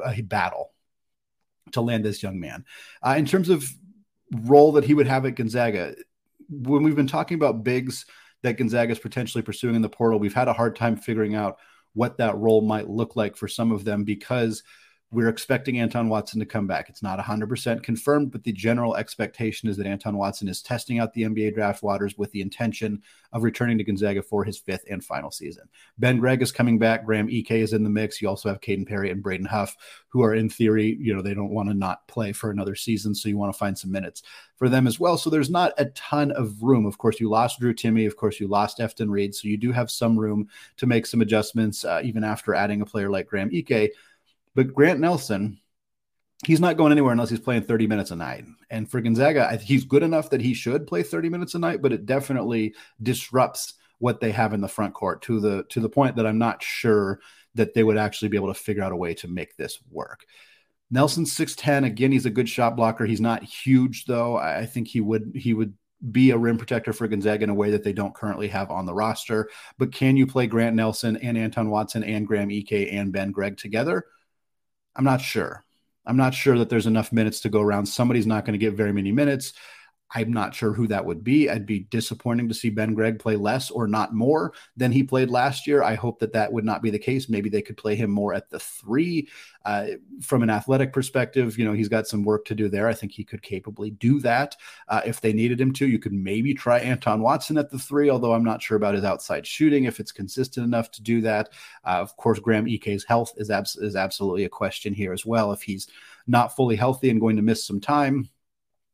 a 0.04 0.22
battle 0.22 0.72
to 1.72 1.80
land 1.80 2.04
this 2.04 2.22
young 2.22 2.38
man. 2.38 2.64
Uh, 3.02 3.14
in 3.18 3.26
terms 3.26 3.48
of 3.48 3.68
role 4.32 4.72
that 4.72 4.84
he 4.84 4.94
would 4.94 5.06
have 5.06 5.26
at 5.26 5.34
Gonzaga, 5.34 5.94
when 6.50 6.82
we've 6.82 6.96
been 6.96 7.06
talking 7.06 7.36
about 7.36 7.64
bigs 7.64 8.06
that 8.42 8.56
Gonzaga 8.56 8.92
is 8.92 8.98
potentially 8.98 9.42
pursuing 9.42 9.74
in 9.74 9.82
the 9.82 9.88
portal, 9.88 10.18
we've 10.18 10.34
had 10.34 10.48
a 10.48 10.52
hard 10.52 10.76
time 10.76 10.96
figuring 10.96 11.34
out 11.34 11.58
what 11.94 12.18
that 12.18 12.36
role 12.36 12.60
might 12.60 12.88
look 12.88 13.16
like 13.16 13.36
for 13.36 13.48
some 13.48 13.72
of 13.72 13.84
them 13.84 14.04
because 14.04 14.62
we're 15.12 15.28
expecting 15.28 15.80
Anton 15.80 16.08
Watson 16.08 16.38
to 16.38 16.46
come 16.46 16.68
back. 16.68 16.88
It's 16.88 17.02
not 17.02 17.18
100% 17.18 17.82
confirmed, 17.82 18.30
but 18.30 18.44
the 18.44 18.52
general 18.52 18.94
expectation 18.94 19.68
is 19.68 19.76
that 19.76 19.86
Anton 19.86 20.16
Watson 20.16 20.46
is 20.46 20.62
testing 20.62 21.00
out 21.00 21.12
the 21.12 21.22
NBA 21.22 21.54
draft 21.54 21.82
waters 21.82 22.16
with 22.16 22.30
the 22.30 22.40
intention 22.40 23.02
of 23.32 23.42
returning 23.42 23.76
to 23.78 23.84
Gonzaga 23.84 24.22
for 24.22 24.44
his 24.44 24.58
fifth 24.58 24.84
and 24.88 25.04
final 25.04 25.32
season. 25.32 25.68
Ben 25.98 26.20
Gregg 26.20 26.42
is 26.42 26.52
coming 26.52 26.78
back. 26.78 27.04
Graham 27.04 27.26
Ike 27.26 27.50
is 27.50 27.72
in 27.72 27.82
the 27.82 27.90
mix. 27.90 28.22
You 28.22 28.28
also 28.28 28.48
have 28.48 28.60
Kaden 28.60 28.86
Perry 28.86 29.10
and 29.10 29.20
Braden 29.20 29.46
Huff, 29.46 29.76
who 30.08 30.22
are 30.22 30.34
in 30.34 30.48
theory, 30.48 30.96
you 31.00 31.12
know, 31.12 31.22
they 31.22 31.34
don't 31.34 31.50
want 31.50 31.68
to 31.68 31.74
not 31.74 32.06
play 32.06 32.30
for 32.30 32.50
another 32.50 32.76
season. 32.76 33.12
So 33.12 33.28
you 33.28 33.36
want 33.36 33.52
to 33.52 33.58
find 33.58 33.76
some 33.76 33.90
minutes 33.90 34.22
for 34.54 34.68
them 34.68 34.86
as 34.86 35.00
well. 35.00 35.18
So 35.18 35.28
there's 35.28 35.50
not 35.50 35.72
a 35.78 35.86
ton 35.86 36.30
of 36.32 36.62
room. 36.62 36.86
Of 36.86 36.98
course, 36.98 37.18
you 37.18 37.28
lost 37.28 37.58
Drew 37.58 37.74
Timme. 37.74 38.06
Of 38.06 38.16
course, 38.16 38.38
you 38.38 38.46
lost 38.46 38.78
Efton 38.78 39.10
Reid. 39.10 39.34
So 39.34 39.48
you 39.48 39.56
do 39.56 39.72
have 39.72 39.90
some 39.90 40.16
room 40.16 40.48
to 40.76 40.86
make 40.86 41.06
some 41.06 41.20
adjustments, 41.20 41.84
uh, 41.84 42.00
even 42.04 42.22
after 42.22 42.54
adding 42.54 42.80
a 42.80 42.86
player 42.86 43.10
like 43.10 43.26
Graham 43.26 43.50
Ike. 43.52 43.92
But 44.54 44.74
Grant 44.74 45.00
Nelson, 45.00 45.60
he's 46.44 46.60
not 46.60 46.76
going 46.76 46.92
anywhere 46.92 47.12
unless 47.12 47.30
he's 47.30 47.40
playing 47.40 47.62
30 47.62 47.86
minutes 47.86 48.10
a 48.10 48.16
night. 48.16 48.44
And 48.70 48.90
for 48.90 49.00
Gonzaga, 49.00 49.56
he's 49.56 49.84
good 49.84 50.02
enough 50.02 50.30
that 50.30 50.40
he 50.40 50.54
should 50.54 50.86
play 50.86 51.02
30 51.02 51.28
minutes 51.28 51.54
a 51.54 51.58
night, 51.58 51.82
but 51.82 51.92
it 51.92 52.06
definitely 52.06 52.74
disrupts 53.02 53.74
what 53.98 54.20
they 54.20 54.32
have 54.32 54.54
in 54.54 54.60
the 54.60 54.68
front 54.68 54.94
court 54.94 55.22
to 55.22 55.40
the 55.40 55.64
to 55.68 55.80
the 55.80 55.88
point 55.88 56.16
that 56.16 56.26
I'm 56.26 56.38
not 56.38 56.62
sure 56.62 57.20
that 57.54 57.74
they 57.74 57.84
would 57.84 57.98
actually 57.98 58.28
be 58.28 58.36
able 58.36 58.52
to 58.52 58.58
figure 58.60 58.82
out 58.82 58.92
a 58.92 58.96
way 58.96 59.14
to 59.14 59.28
make 59.28 59.56
this 59.56 59.78
work. 59.90 60.24
Nelson's 60.90 61.36
6'10. 61.36 61.84
Again, 61.84 62.10
he's 62.10 62.26
a 62.26 62.30
good 62.30 62.48
shot 62.48 62.76
blocker. 62.76 63.06
He's 63.06 63.20
not 63.20 63.44
huge 63.44 64.06
though. 64.06 64.36
I 64.36 64.66
think 64.66 64.88
he 64.88 65.00
would 65.00 65.32
he 65.34 65.54
would 65.54 65.74
be 66.10 66.30
a 66.30 66.38
rim 66.38 66.56
protector 66.56 66.92
for 66.92 67.06
Gonzaga 67.06 67.44
in 67.44 67.50
a 67.50 67.54
way 67.54 67.70
that 67.72 67.84
they 67.84 67.92
don't 67.92 68.14
currently 68.14 68.48
have 68.48 68.70
on 68.70 68.86
the 68.86 68.94
roster. 68.94 69.50
But 69.78 69.92
can 69.92 70.16
you 70.16 70.26
play 70.26 70.46
Grant 70.46 70.74
Nelson 70.74 71.16
and 71.18 71.36
Anton 71.36 71.68
Watson 71.68 72.02
and 72.02 72.26
Graham 72.26 72.50
Ike 72.50 72.88
and 72.90 73.12
Ben 73.12 73.32
Gregg 73.32 73.58
together? 73.58 74.06
I'm 74.96 75.04
not 75.04 75.20
sure. 75.20 75.64
I'm 76.06 76.16
not 76.16 76.34
sure 76.34 76.58
that 76.58 76.68
there's 76.68 76.86
enough 76.86 77.12
minutes 77.12 77.40
to 77.40 77.48
go 77.48 77.60
around. 77.60 77.86
Somebody's 77.86 78.26
not 78.26 78.44
going 78.44 78.58
to 78.58 78.58
get 78.58 78.74
very 78.74 78.92
many 78.92 79.12
minutes. 79.12 79.52
I'm 80.12 80.32
not 80.32 80.54
sure 80.54 80.72
who 80.72 80.86
that 80.88 81.04
would 81.04 81.22
be. 81.22 81.48
I'd 81.48 81.66
be 81.66 81.80
disappointing 81.80 82.48
to 82.48 82.54
see 82.54 82.70
Ben 82.70 82.94
Gregg 82.94 83.18
play 83.18 83.36
less 83.36 83.70
or 83.70 83.86
not 83.86 84.12
more 84.12 84.52
than 84.76 84.90
he 84.90 85.04
played 85.04 85.30
last 85.30 85.66
year. 85.66 85.82
I 85.82 85.94
hope 85.94 86.18
that 86.18 86.32
that 86.32 86.52
would 86.52 86.64
not 86.64 86.82
be 86.82 86.90
the 86.90 86.98
case. 86.98 87.28
Maybe 87.28 87.48
they 87.48 87.62
could 87.62 87.76
play 87.76 87.94
him 87.94 88.10
more 88.10 88.34
at 88.34 88.50
the 88.50 88.58
three. 88.58 89.28
Uh, 89.64 89.88
from 90.20 90.42
an 90.42 90.50
athletic 90.50 90.92
perspective, 90.92 91.58
you 91.58 91.64
know, 91.64 91.72
he's 91.72 91.88
got 91.88 92.08
some 92.08 92.24
work 92.24 92.44
to 92.46 92.54
do 92.54 92.68
there. 92.68 92.88
I 92.88 92.94
think 92.94 93.12
he 93.12 93.22
could 93.22 93.42
capably 93.42 93.90
do 93.90 94.18
that 94.20 94.56
uh, 94.88 95.02
if 95.04 95.20
they 95.20 95.32
needed 95.32 95.60
him 95.60 95.72
to. 95.74 95.86
You 95.86 95.98
could 95.98 96.14
maybe 96.14 96.54
try 96.54 96.78
Anton 96.78 97.20
Watson 97.20 97.58
at 97.58 97.70
the 97.70 97.78
three, 97.78 98.10
although 98.10 98.32
I'm 98.32 98.44
not 98.44 98.62
sure 98.62 98.76
about 98.76 98.94
his 98.94 99.04
outside 99.04 99.46
shooting, 99.46 99.84
if 99.84 100.00
it's 100.00 100.12
consistent 100.12 100.64
enough 100.64 100.90
to 100.92 101.02
do 101.02 101.20
that. 101.20 101.50
Uh, 101.84 102.00
of 102.00 102.16
course, 102.16 102.38
Graham 102.40 102.66
Ike's 102.66 103.04
health 103.04 103.32
is, 103.36 103.50
abs- 103.50 103.76
is 103.76 103.96
absolutely 103.96 104.44
a 104.44 104.48
question 104.48 104.92
here 104.92 105.12
as 105.12 105.24
well. 105.24 105.52
If 105.52 105.62
he's 105.62 105.88
not 106.26 106.56
fully 106.56 106.76
healthy 106.76 107.10
and 107.10 107.20
going 107.20 107.36
to 107.36 107.42
miss 107.42 107.64
some 107.64 107.80
time, 107.80 108.28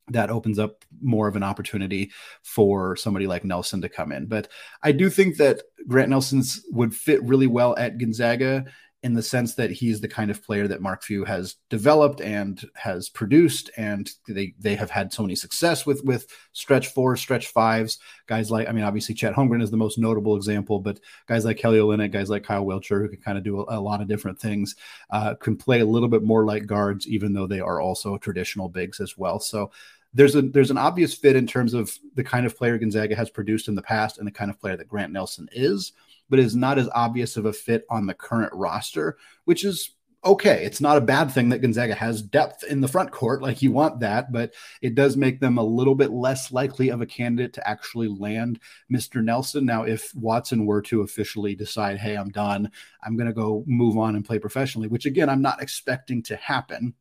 that 0.09 0.31
opens 0.31 0.59
up 0.59 0.85
more 1.01 1.29
of 1.29 1.37
an 1.37 1.43
opportunity 1.43 2.11
for 2.43 2.97
somebody 2.97 3.27
like 3.27 3.45
Nelson 3.45 3.81
to 3.83 3.89
come 3.89 4.13
in. 4.13 4.27
But 4.27 4.49
I 4.83 4.93
do 4.93 5.11
think 5.11 5.37
that 5.37 5.63
Grant 5.89 6.11
Nelson's 6.11 6.65
would 6.71 6.95
fit 6.95 7.23
really 7.23 7.47
well 7.47 7.77
at 7.77 7.99
Gonzaga 7.99 8.65
in 9.07 9.15
the 9.15 9.23
sense 9.23 9.55
that 9.55 9.71
he's 9.71 10.01
the 10.01 10.09
kind 10.09 10.33
of 10.33 10.43
player 10.43 10.67
that 10.67 10.81
Mark 10.81 11.03
Few 11.05 11.25
has 11.25 11.55
developed 11.71 12.21
and 12.21 12.61
has 12.75 13.09
produced, 13.09 13.71
and 13.77 14.11
they 14.27 14.55
they 14.59 14.75
have 14.75 14.91
had 14.91 15.13
so 15.13 15.23
many 15.23 15.37
success 15.37 15.87
with 15.87 16.03
with 16.05 16.27
stretch 16.53 16.89
fours, 16.89 17.21
stretch 17.21 17.47
fives. 17.47 18.01
Guys 18.27 18.51
like 18.51 18.69
I 18.69 18.73
mean, 18.73 18.83
obviously 18.83 19.15
Chet 19.15 19.35
Holmgren 19.35 19.63
is 19.63 19.71
the 19.71 19.77
most 19.77 19.97
notable 19.97 20.35
example, 20.35 20.81
but 20.81 20.99
guys 21.29 21.45
like 21.45 21.57
Kelly 21.57 21.79
Olynyk, 21.79 22.11
guys 22.11 22.31
like 22.31 22.43
Kyle 22.43 22.65
Wiltjer, 22.65 23.01
who 23.01 23.09
can 23.09 23.21
kind 23.21 23.39
of 23.39 23.45
do 23.45 23.61
a, 23.61 23.79
a 23.79 23.81
lot 23.81 24.01
of 24.01 24.09
different 24.09 24.41
things, 24.41 24.75
uh, 25.11 25.35
can 25.35 25.57
play 25.57 25.79
a 25.79 25.87
little 25.87 26.09
bit 26.09 26.25
more 26.25 26.45
like 26.45 26.67
guards, 26.67 27.07
even 27.07 27.33
though 27.33 27.47
they 27.47 27.61
are 27.61 27.81
also 27.81 28.19
traditional 28.19 28.69
bigs 28.69 28.99
as 28.99 29.17
well. 29.17 29.39
So 29.39 29.71
there's 30.17 30.35
a 30.35 30.43
there's 30.43 30.71
an 30.71 30.79
obvious 30.79 31.15
fit 31.15 31.37
in 31.37 31.47
terms 31.47 31.75
of 31.75 31.97
the 32.15 32.25
kind 32.25 32.47
of 32.47 32.57
player 32.57 32.79
Gonzaga 32.79 33.15
has 33.15 33.29
produced 33.29 33.69
in 33.69 33.75
the 33.75 33.83
past 33.83 34.17
and 34.19 34.27
the 34.27 34.33
kind 34.33 34.51
of 34.51 34.59
player 34.59 34.77
that 34.77 34.89
Grant 34.89 35.13
Nelson 35.13 35.47
is, 35.53 35.93
but 36.31 36.39
is 36.39 36.57
not 36.57 36.79
as 36.79 36.89
obvious 36.95 37.37
of 37.37 37.45
a 37.45 37.53
fit 37.53 37.85
on 37.91 38.07
the 38.07 38.15
current 38.15 38.53
roster, 38.55 39.19
which 39.45 39.63
is 39.63 39.91
okay. 40.25 40.65
It's 40.65 40.81
not 40.81 40.97
a 40.97 41.03
bad 41.03 41.31
thing 41.31 41.51
that 41.51 41.61
Gonzaga 41.61 41.95
has 41.95 42.23
depth 42.23 42.65
in 42.65 42.81
the 42.81 42.89
front 42.89 43.11
court, 43.11 43.43
like 43.43 43.61
you 43.61 43.73
want 43.73 44.01
that, 44.01 44.33
but 44.33 44.55
it 44.81 44.95
does 44.95 45.19
make 45.19 45.39
them 45.39 45.59
a 45.59 45.63
little 45.63 45.95
bit 45.95 46.11
less 46.11 46.51
likely 46.51 46.89
of 46.89 47.03
a 47.03 47.07
candidate 47.07 47.53
to 47.53 47.69
actually 47.69 48.09
land 48.09 48.59
Mr. 48.91 49.23
Nelson. 49.23 49.67
Now, 49.67 49.83
if 49.83 50.15
Watson 50.15 50.65
were 50.65 50.83
to 50.83 51.03
officially 51.03 51.55
decide, 51.55 51.99
hey, 51.99 52.17
I'm 52.17 52.31
done, 52.31 52.73
I'm 53.05 53.17
going 53.17 53.29
to 53.29 53.35
go 53.35 53.65
move 53.67 53.99
on 53.99 54.17
and 54.17 54.25
play 54.25 54.39
professionally, 54.39 54.89
which 54.89 55.05
again, 55.05 55.29
I'm 55.29 55.43
not 55.43 55.63
expecting 55.63 56.23
to 56.25 56.37
happen 56.37 56.95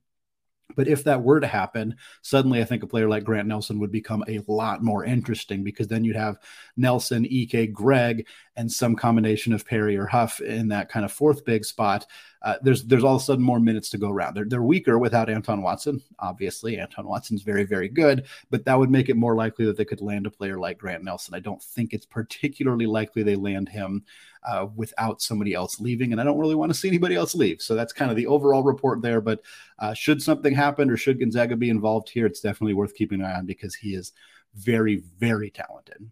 But 0.76 0.88
if 0.88 1.04
that 1.04 1.22
were 1.22 1.40
to 1.40 1.48
happen, 1.48 1.96
suddenly 2.22 2.62
I 2.62 2.66
think 2.66 2.84
a 2.84 2.88
player 2.88 3.08
like 3.08 3.24
Grant 3.24 3.48
Nelson 3.48 3.80
would 3.80 3.92
become 3.92 4.24
a 4.28 4.42
lot 4.48 4.84
more 4.84 5.06
interesting 5.06 5.64
because 5.64 5.88
then 5.88 6.04
you'd 6.04 6.16
have 6.16 6.40
Nelson, 6.76 7.26
Ike, 7.26 7.72
Greg, 7.72 8.28
and 8.56 8.72
some 8.72 8.96
combination 8.96 9.54
of 9.54 9.66
Perry 9.66 9.96
or 9.96 10.08
Huff 10.08 10.40
in 10.42 10.70
that 10.70 10.90
kind 10.90 11.06
of 11.06 11.12
fourth 11.12 11.46
big 11.46 11.66
spot. 11.66 12.06
Uh, 12.42 12.56
there's 12.62 12.84
there's 12.84 13.04
all 13.04 13.16
of 13.16 13.22
a 13.22 13.26
sudden 13.26 13.44
more 13.44 13.60
minutes 13.60 13.90
to 13.90 13.98
go 13.98 14.10
around. 14.10 14.36
They're, 14.36 14.46
they're 14.46 14.62
weaker 14.62 15.00
without 15.00 15.30
Anton 15.30 15.62
Watson. 15.62 16.02
Obviously, 16.20 16.78
Anton 16.78 17.08
Watson's 17.08 17.42
very, 17.42 17.64
very 17.64 17.90
good, 17.90 18.26
but 18.50 18.66
that 18.66 18.78
would 18.78 18.92
make 18.92 19.10
it 19.10 19.18
more 19.18 19.36
likely 19.36 19.66
that 19.66 19.78
they 19.78 19.86
could 19.86 20.02
land 20.02 20.28
a 20.28 20.32
player 20.32 20.60
like 20.60 20.78
Grant 20.78 21.04
Nelson. 21.04 21.34
I 21.34 21.40
don't 21.40 21.62
think 21.62 21.94
it's 21.94 22.06
particularly 22.06 22.86
likely 22.86 23.24
they 23.24 23.36
land 23.36 23.70
him 23.70 24.04
uh, 24.46 24.68
without 24.76 25.22
somebody 25.22 25.54
else 25.54 25.80
leaving. 25.80 26.12
And 26.12 26.22
I 26.22 26.24
don't 26.24 26.40
really 26.40 26.56
want 26.56 26.72
to 26.72 26.78
see 26.78 26.88
anybody 26.88 27.16
else 27.16 27.36
leave. 27.36 27.62
So 27.62 27.76
that's 27.76 27.94
kind 27.94 28.12
of 28.12 28.18
the 28.18 28.28
overall 28.28 28.64
report 28.64 29.02
there. 29.02 29.22
But 29.22 29.42
uh, 29.80 29.94
should 29.94 30.22
something 30.22 30.54
happen 30.54 30.90
or 30.90 30.98
should 30.98 31.20
Gonzaga 31.20 31.56
be 31.56 31.70
involved 31.70 32.10
here, 32.10 32.26
it's 32.26 32.42
definitely 32.42 32.74
worth 32.74 32.96
keeping 32.96 33.22
an 33.22 33.26
eye 33.26 33.36
on 33.36 33.46
because 33.46 33.76
he 33.76 33.96
is 33.96 34.14
very, 34.56 35.04
very 35.18 35.50
talented. 35.50 36.10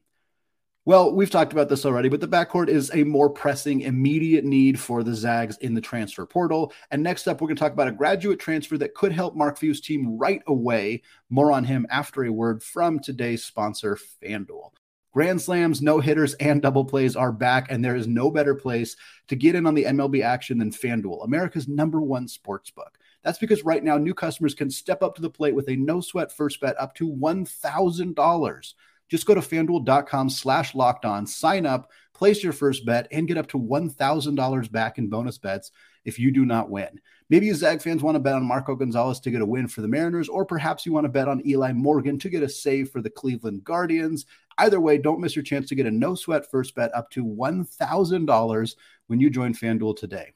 Well, 0.86 1.16
we've 1.16 1.30
talked 1.30 1.54
about 1.54 1.70
this 1.70 1.86
already, 1.86 2.10
but 2.10 2.20
the 2.20 2.28
backcourt 2.28 2.68
is 2.68 2.92
a 2.94 3.06
more 3.06 3.30
pressing, 3.30 3.82
immediate 3.82 4.44
need 4.44 4.78
for 4.78 5.02
the 5.02 5.16
Zags 5.16 5.58
in 5.60 5.74
the 5.74 5.80
transfer 5.80 6.25
portal. 6.25 6.74
And 6.92 7.02
next 7.02 7.25
up, 7.25 7.40
we're 7.40 7.48
going 7.48 7.56
to 7.56 7.60
talk 7.62 7.72
about 7.72 7.88
a 7.88 7.94
graduate 7.94 8.38
transfer 8.38 8.78
that 8.78 8.94
could 8.94 9.13
help 9.13 9.34
Mark 9.34 9.58
Few's 9.58 9.80
team 9.80 10.18
right 10.18 10.42
away. 10.46 11.04
More 11.30 11.54
on 11.54 11.63
him 11.63 11.88
after 11.90 12.25
a 12.25 12.32
word 12.34 12.62
from 12.62 13.00
today's 13.00 13.46
sponsor, 13.46 13.98
FanDuel. 14.22 14.72
Grand 15.13 15.39
slams, 15.39 15.79
no 15.79 16.00
hitters, 16.00 16.34
and 16.36 16.60
double 16.60 16.84
plays 16.84 17.15
are 17.15 17.32
back, 17.32 17.67
and 17.70 17.86
there 17.86 17.96
is 17.96 18.08
no 18.08 18.32
better 18.32 18.55
place 18.55 18.96
to 19.27 19.36
get 19.36 19.53
in 19.53 19.67
on 19.67 19.75
the 19.75 19.84
MLB 19.84 20.24
action 20.24 20.58
than 20.58 20.72
FanDuel, 20.72 21.24
America's 21.24 21.67
number 21.67 22.01
one 22.01 22.27
sports 22.27 22.72
book. 22.72 22.98
That's 23.24 23.38
because 23.38 23.63
right 23.63 23.84
now, 23.84 23.98
new 23.98 24.15
customers 24.15 24.55
can 24.55 24.72
step 24.72 25.03
up 25.03 25.15
to 25.15 25.22
the 25.22 25.29
plate 25.29 25.53
with 25.53 25.70
a 25.70 25.75
no 25.75 26.01
sweat 26.01 26.32
first 26.32 26.60
bet 26.60 26.79
up 26.79 26.96
to 26.96 27.08
$1,000. 27.08 28.74
Just 29.08 29.27
go 29.27 29.36
to 29.36 29.41
fanduel.com 29.41 30.29
slash 30.32 30.74
locked 30.74 31.05
on, 31.05 31.27
sign 31.27 31.67
up, 31.67 31.91
place 32.15 32.43
your 32.43 32.53
first 32.53 32.84
bet, 32.84 33.08
and 33.12 33.27
get 33.27 33.38
up 33.38 33.48
to 33.50 33.60
$1,000 33.60 34.72
back 34.72 34.98
in 34.98 35.10
bonus 35.10 35.38
bets 35.38 35.72
if 36.05 36.17
you 36.17 36.32
do 36.32 36.46
not 36.46 36.70
win. 36.70 37.00
Maybe 37.29 37.46
you 37.46 37.55
Zag 37.55 37.82
fans 37.82 38.03
want 38.03 38.15
to 38.15 38.20
bet 38.20 38.36
on 38.36 38.43
Marco 38.43 38.75
Gonzalez 38.75 39.20
to 39.22 39.32
get 39.32 39.41
a 39.41 39.46
win 39.46 39.67
for 39.67 39.82
the 39.82 39.88
Mariners, 39.88 40.29
or 40.29 40.46
perhaps 40.46 40.86
you 40.86 40.93
want 40.93 41.05
to 41.05 41.10
bet 41.10 41.27
on 41.27 41.46
Eli 41.48 41.72
Morgan 41.72 42.20
to 42.20 42.29
get 42.29 42.43
a 42.43 42.50
save 42.50 42.89
for 42.89 43.01
the 43.01 43.10
Cleveland 43.10 43.63
Guardians. 43.63 44.25
Either 44.57 44.79
way, 44.79 44.98
don't 44.98 45.19
miss 45.19 45.36
your 45.36 45.43
chance 45.43 45.69
to 45.69 45.75
get 45.75 45.86
a 45.86 45.91
no 45.91 46.15
sweat 46.15 46.50
first 46.50 46.75
bet 46.75 46.93
up 46.95 47.10
to 47.12 47.25
$1,000 47.25 48.75
when 49.07 49.19
you 49.19 49.29
join 49.29 49.53
FanDuel 49.53 49.98
today. 49.98 50.33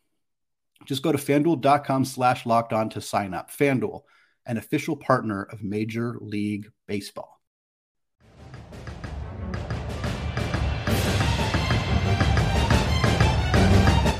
Just 0.86 1.03
go 1.03 1.12
to 1.12 1.17
fanduel.com 1.17 2.05
slash 2.05 2.45
locked 2.45 2.74
on 2.74 2.89
to 2.91 3.01
sign 3.01 3.33
up. 3.33 3.51
FanDuel, 3.51 4.01
an 4.45 4.57
official 4.57 4.95
partner 4.95 5.43
of 5.43 5.63
Major 5.63 6.17
League 6.21 6.69
Baseball. 6.88 7.37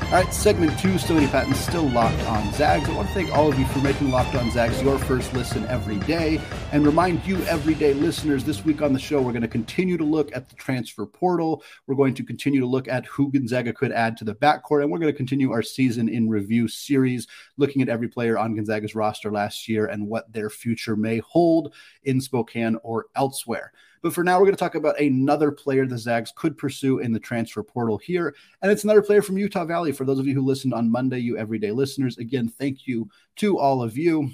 All 0.08 0.14
right, 0.14 0.32
segment 0.32 0.78
two, 0.78 0.96
Stony 0.96 1.26
Patton 1.26 1.52
still 1.52 1.86
locked 1.90 2.18
on 2.22 2.50
Zags. 2.54 2.88
I 2.88 2.94
want 2.94 3.08
to 3.08 3.14
thank 3.14 3.30
all 3.30 3.52
of 3.52 3.58
you 3.58 3.66
for 3.66 3.80
making 3.80 4.10
Locked 4.10 4.36
on 4.36 4.50
Zags 4.50 4.80
your 4.80 4.98
first 4.98 5.34
listen 5.34 5.66
every 5.66 5.98
day 5.98 6.40
and 6.72 6.86
remind 6.86 7.26
you, 7.26 7.36
everyday 7.42 7.92
listeners, 7.92 8.42
this 8.42 8.64
week 8.64 8.80
on 8.80 8.94
the 8.94 8.98
show, 8.98 9.20
we're 9.20 9.32
going 9.32 9.42
to 9.42 9.48
continue 9.48 9.98
to 9.98 10.04
look 10.04 10.34
at 10.34 10.48
the 10.48 10.54
transfer 10.54 11.04
portal. 11.04 11.62
We're 11.86 11.94
going 11.94 12.14
to 12.14 12.24
continue 12.24 12.58
to 12.58 12.66
look 12.66 12.88
at 12.88 13.04
who 13.04 13.30
Gonzaga 13.30 13.74
could 13.74 13.92
add 13.92 14.16
to 14.16 14.24
the 14.24 14.34
backcourt, 14.34 14.80
and 14.80 14.90
we're 14.90 14.98
going 14.98 15.12
to 15.12 15.16
continue 15.16 15.52
our 15.52 15.62
season 15.62 16.08
in 16.08 16.30
review 16.30 16.68
series, 16.68 17.26
looking 17.58 17.82
at 17.82 17.90
every 17.90 18.08
player 18.08 18.38
on 18.38 18.56
Gonzaga's 18.56 18.94
roster 18.94 19.30
last 19.30 19.68
year 19.68 19.84
and 19.84 20.08
what 20.08 20.32
their 20.32 20.48
future 20.48 20.96
may 20.96 21.18
hold 21.18 21.74
in 22.02 22.22
Spokane 22.22 22.78
or 22.82 23.08
elsewhere. 23.14 23.72
But 24.02 24.14
for 24.14 24.24
now, 24.24 24.38
we're 24.38 24.46
going 24.46 24.56
to 24.56 24.58
talk 24.58 24.74
about 24.74 25.00
another 25.00 25.50
player 25.50 25.86
the 25.86 25.98
Zags 25.98 26.32
could 26.34 26.56
pursue 26.56 27.00
in 27.00 27.12
the 27.12 27.20
transfer 27.20 27.62
portal 27.62 27.98
here. 27.98 28.34
And 28.62 28.70
it's 28.70 28.84
another 28.84 29.02
player 29.02 29.22
from 29.22 29.38
Utah 29.38 29.64
Valley. 29.64 29.92
For 29.92 30.04
those 30.04 30.18
of 30.18 30.26
you 30.26 30.34
who 30.34 30.42
listened 30.42 30.74
on 30.74 30.90
Monday, 30.90 31.18
you 31.18 31.36
everyday 31.36 31.72
listeners, 31.72 32.18
again, 32.18 32.48
thank 32.48 32.86
you 32.86 33.08
to 33.36 33.58
all 33.58 33.82
of 33.82 33.96
you. 33.96 34.30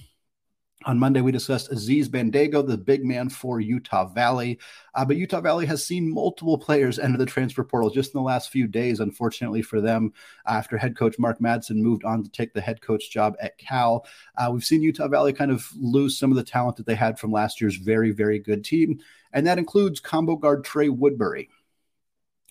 On 0.87 0.99
Monday, 0.99 1.23
we 1.23 1.33
discussed 1.33 1.73
Aziz 1.73 2.09
Bandaogo, 2.11 2.67
the 2.67 2.76
big 2.76 3.05
man 3.05 3.31
for 3.31 3.59
Utah 3.61 4.05
Valley. 4.05 4.59
Uh, 4.95 5.05
but 5.05 5.17
Utah 5.17 5.41
Valley 5.41 5.64
has 5.64 5.85
seen 5.85 6.12
multiple 6.12 6.59
players 6.59 6.99
enter 6.99 7.17
the 7.17 7.25
transfer 7.25 7.64
portal 7.64 7.88
just 7.88 8.14
in 8.14 8.19
the 8.19 8.25
last 8.25 8.50
few 8.50 8.67
days, 8.67 9.00
unfortunately 9.00 9.62
for 9.62 9.81
them, 9.81 10.12
after 10.47 10.76
head 10.76 10.97
coach 10.97 11.19
Mark 11.19 11.38
Madsen 11.38 11.76
moved 11.76 12.05
on 12.05 12.23
to 12.23 12.31
take 12.31 12.53
the 12.53 12.61
head 12.61 12.83
coach 12.83 13.11
job 13.11 13.35
at 13.41 13.57
Cal. 13.57 14.07
Uh, 14.37 14.50
we've 14.53 14.64
seen 14.64 14.83
Utah 14.83 15.09
Valley 15.09 15.33
kind 15.33 15.50
of 15.50 15.67
lose 15.76 16.19
some 16.19 16.31
of 16.31 16.37
the 16.37 16.45
talent 16.45 16.76
that 16.76 16.87
they 16.87 16.95
had 16.95 17.19
from 17.19 17.33
last 17.33 17.61
year's 17.61 17.76
very, 17.76 18.11
very 18.11 18.38
good 18.38 18.62
team 18.62 19.00
and 19.35 19.47
that 19.47 19.59
includes 19.59 20.00
combo 20.00 20.37
guard 20.37 20.64
Trey 20.64 20.88
Woodbury. 20.88 21.50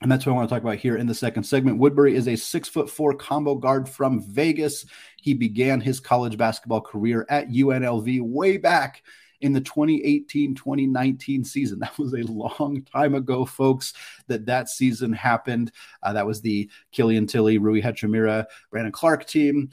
And 0.04 0.12
that's 0.12 0.26
what 0.26 0.34
I 0.34 0.36
want 0.36 0.50
to 0.50 0.54
talk 0.54 0.62
about 0.62 0.76
here 0.76 0.98
in 0.98 1.08
the 1.08 1.16
second 1.16 1.44
segment. 1.44 1.78
Woodbury 1.78 2.14
is 2.14 2.28
a 2.28 2.36
six 2.36 2.68
foot 2.68 2.90
four 2.90 3.14
combo 3.14 3.56
guard 3.56 3.88
from 3.88 4.20
Vegas. 4.20 4.86
He 5.16 5.34
began 5.34 5.80
his 5.80 6.02
college 6.02 6.38
basketball 6.38 6.82
career 6.82 7.26
at 7.30 7.48
UNLV 7.48 8.22
way 8.22 8.58
back 8.58 9.02
in 9.40 9.54
the 9.54 9.62
2018 9.62 10.56
2019 10.56 11.46
season. 11.46 11.80
That 11.84 11.98
was 11.98 12.14
a 12.14 12.18
long 12.24 12.84
time 12.84 13.16
ago, 13.16 13.46
folks, 13.46 13.94
that 14.28 14.46
that 14.48 14.68
season 14.68 15.14
happened. 15.14 15.72
Uh, 16.02 16.12
that 16.12 16.28
was 16.28 16.42
the 16.42 16.70
Killian 16.92 17.26
Tilly, 17.26 17.58
Rui 17.58 17.82
Hachimura, 17.82 18.46
Brandon 18.72 18.92
Clarke 18.92 19.26
team. 19.26 19.70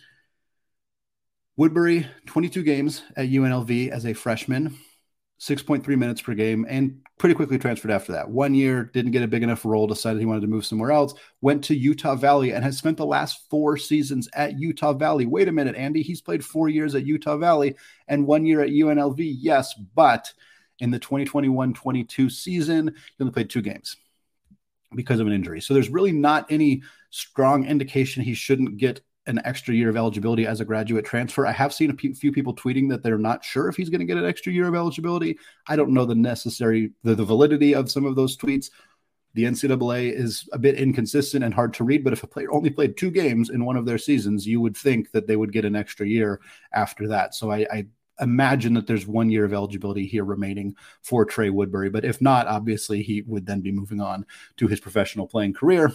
Woodbury, 1.56 2.06
22 2.26 2.62
games 2.62 3.02
at 3.16 3.28
UNLV 3.28 3.90
as 3.90 4.06
a 4.06 4.12
freshman. 4.12 4.78
6.3 5.40 5.87
minutes 5.97 6.20
per 6.20 6.35
game, 6.35 6.66
and 6.68 7.00
pretty 7.16 7.35
quickly 7.35 7.59
transferred 7.59 7.90
after 7.90 8.12
that. 8.12 8.28
One 8.28 8.54
year, 8.54 8.85
didn't 8.85 9.12
get 9.12 9.23
a 9.23 9.28
big 9.28 9.42
enough 9.42 9.64
role, 9.64 9.87
decided 9.87 10.20
he 10.20 10.26
wanted 10.26 10.42
to 10.42 10.47
move 10.47 10.66
somewhere 10.66 10.92
else, 10.92 11.14
went 11.40 11.64
to 11.64 11.75
Utah 11.75 12.14
Valley, 12.14 12.52
and 12.52 12.62
has 12.62 12.76
spent 12.76 12.99
the 12.99 13.06
last 13.06 13.49
four 13.49 13.78
seasons 13.78 14.28
at 14.35 14.59
Utah 14.59 14.92
Valley. 14.92 15.25
Wait 15.25 15.49
a 15.49 15.52
minute, 15.52 15.76
Andy, 15.76 16.02
he's 16.02 16.20
played 16.20 16.44
four 16.44 16.68
years 16.68 16.94
at 16.94 17.06
Utah 17.06 17.38
Valley 17.38 17.75
and 18.06 18.26
one 18.26 18.44
year 18.44 18.61
at 18.61 18.68
UNLV. 18.68 19.16
Yes, 19.18 19.75
but 19.94 20.30
in 20.78 20.90
the 20.90 20.99
2021 20.99 21.73
22 21.73 22.28
season, 22.28 22.88
he 22.88 23.23
only 23.23 23.32
played 23.32 23.49
two 23.49 23.62
games 23.62 23.97
because 24.94 25.20
of 25.20 25.26
an 25.26 25.32
injury. 25.32 25.62
So 25.62 25.73
there's 25.73 25.88
really 25.88 26.12
not 26.12 26.50
any 26.50 26.82
strong 27.09 27.66
indication 27.66 28.23
he 28.23 28.35
shouldn't 28.35 28.76
get 28.76 29.00
an 29.30 29.40
extra 29.44 29.75
year 29.75 29.88
of 29.88 29.96
eligibility 29.96 30.46
as 30.46 30.60
a 30.60 30.64
graduate 30.64 31.04
transfer. 31.04 31.46
I 31.46 31.52
have 31.52 31.72
seen 31.72 31.90
a 31.90 32.14
few 32.14 32.32
people 32.32 32.54
tweeting 32.54 32.88
that 32.90 33.02
they're 33.02 33.16
not 33.16 33.44
sure 33.44 33.68
if 33.68 33.76
he's 33.76 33.88
going 33.88 34.00
to 34.00 34.04
get 34.06 34.18
an 34.18 34.26
extra 34.26 34.52
year 34.52 34.66
of 34.66 34.75
eligibility. 34.75 35.38
I 35.68 35.76
don't 35.76 35.92
know 35.92 36.04
the 36.04 36.14
necessary 36.14 36.90
the, 37.04 37.14
the 37.14 37.25
validity 37.25 37.75
of 37.75 37.90
some 37.90 38.04
of 38.04 38.16
those 38.16 38.37
tweets. 38.37 38.70
The 39.34 39.44
NCAA 39.44 40.12
is 40.12 40.49
a 40.52 40.58
bit 40.58 40.75
inconsistent 40.75 41.44
and 41.44 41.54
hard 41.54 41.72
to 41.75 41.84
read, 41.84 42.02
but 42.02 42.12
if 42.12 42.25
a 42.25 42.26
player 42.26 42.50
only 42.50 42.70
played 42.70 42.96
two 42.96 43.12
games 43.12 43.49
in 43.49 43.64
one 43.64 43.76
of 43.76 43.87
their 43.87 43.99
seasons, 43.99 44.44
you 44.44 44.60
would 44.60 44.76
think 44.76 45.12
that 45.12 45.28
they 45.28 45.37
would 45.37 45.52
get 45.52 45.64
an 45.64 45.76
extra 45.76 46.06
year 46.06 46.40
after 46.72 47.06
that. 47.06 47.37
So 47.37 47.52
I, 47.52 47.64
I 47.72 47.87
imagine 48.20 48.75
that 48.75 48.88
there's 48.88 49.06
one 49.06 49.30
year 49.30 49.44
of 49.44 49.52
eligibility 49.52 50.04
here 50.06 50.25
remaining 50.25 50.75
for 51.02 51.25
Trey 51.25 51.50
Woodbury. 51.50 51.90
But 51.90 52.04
if 52.04 52.20
not, 52.20 52.49
obviously 52.49 53.02
he 53.02 53.22
would 53.22 53.46
then 53.46 53.60
be 53.60 53.70
moving 53.70 54.00
on 54.00 54.26
to 54.56 54.66
his 54.66 54.80
professional 54.80 55.28
playing 55.28 55.54
career. 55.54 55.92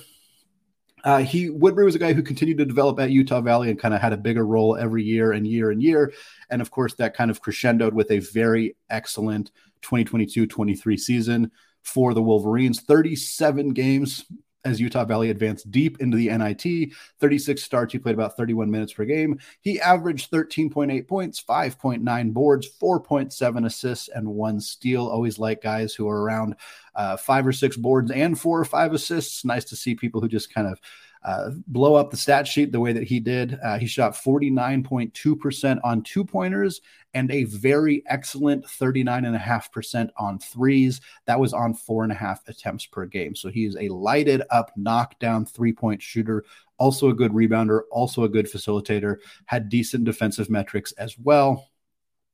Uh, 1.05 1.19
he 1.19 1.51
Woodbury 1.51 1.85
was 1.85 1.93
a 1.93 1.99
guy 1.99 2.13
who 2.13 2.23
continued 2.23 2.57
to 2.57 2.65
develop 2.65 2.99
at 2.99 3.11
Utah 3.11 3.39
Valley 3.39 3.69
and 3.69 3.79
kind 3.79 3.93
of 3.93 4.01
had 4.01 4.11
a 4.11 4.17
bigger 4.17 4.45
role 4.45 4.75
every 4.75 5.03
year 5.03 5.31
and 5.31 5.47
year 5.47 5.69
and 5.69 5.81
year. 5.81 6.11
And 6.49 6.61
of 6.63 6.71
course, 6.71 6.95
that 6.95 7.15
kind 7.15 7.29
of 7.29 7.43
crescendoed 7.43 7.93
with 7.93 8.09
a 8.09 8.19
very 8.19 8.75
excellent 8.89 9.51
2022-23 9.83 10.99
season 10.99 11.51
for 11.83 12.15
the 12.15 12.23
Wolverines. 12.23 12.81
37 12.81 13.69
games 13.69 14.25
as 14.65 14.81
Utah 14.81 15.05
Valley 15.05 15.29
advanced 15.29 15.71
deep 15.71 16.01
into 16.01 16.17
the 16.17 16.35
NIT. 16.35 16.91
36 17.19 17.63
starts. 17.63 17.93
He 17.93 17.99
played 17.99 18.15
about 18.15 18.35
31 18.35 18.69
minutes 18.69 18.93
per 18.93 19.05
game. 19.05 19.39
He 19.61 19.79
averaged 19.79 20.31
13.8 20.31 21.07
points, 21.07 21.41
5.9 21.41 22.33
boards, 22.33 22.67
4.7 22.81 23.65
assists, 23.65 24.09
and 24.09 24.27
one 24.27 24.59
steal. 24.59 25.07
Always 25.07 25.39
like 25.39 25.61
guys 25.61 25.93
who 25.93 26.09
are 26.09 26.21
around 26.21 26.55
uh, 26.95 27.15
five 27.17 27.45
or 27.45 27.53
six 27.53 27.77
boards 27.77 28.11
and 28.11 28.39
four 28.39 28.59
or 28.59 28.65
five 28.65 28.93
assists. 28.93 29.45
Nice 29.45 29.65
to 29.65 29.75
see 29.75 29.95
people 29.95 30.19
who 30.19 30.27
just 30.27 30.53
kind 30.53 30.67
of 30.67 30.79
uh, 31.25 31.49
blow 31.67 31.95
up 31.95 32.11
the 32.11 32.17
stat 32.17 32.47
sheet 32.47 32.71
the 32.71 32.79
way 32.79 32.93
that 32.93 33.03
he 33.03 33.19
did. 33.19 33.57
Uh, 33.63 33.79
he 33.79 33.87
shot 33.87 34.13
49.2% 34.13 35.79
on 35.83 36.03
two 36.03 36.23
pointers 36.23 36.81
and 37.15 37.31
a 37.31 37.45
very 37.45 38.03
excellent 38.05 38.63
39.5% 38.65 40.09
on 40.17 40.37
threes. 40.37 41.01
That 41.25 41.39
was 41.39 41.51
on 41.51 41.73
four 41.73 42.03
and 42.03 42.11
a 42.11 42.15
half 42.15 42.47
attempts 42.47 42.85
per 42.85 43.07
game. 43.07 43.35
So 43.35 43.49
he 43.49 43.65
is 43.65 43.75
a 43.75 43.89
lighted 43.89 44.43
up, 44.51 44.71
knockdown 44.75 45.45
three 45.45 45.73
point 45.73 45.99
shooter, 45.99 46.45
also 46.77 47.09
a 47.09 47.15
good 47.15 47.31
rebounder, 47.31 47.81
also 47.89 48.23
a 48.23 48.29
good 48.29 48.45
facilitator, 48.45 49.17
had 49.45 49.67
decent 49.67 50.03
defensive 50.03 50.49
metrics 50.51 50.91
as 50.93 51.17
well. 51.17 51.69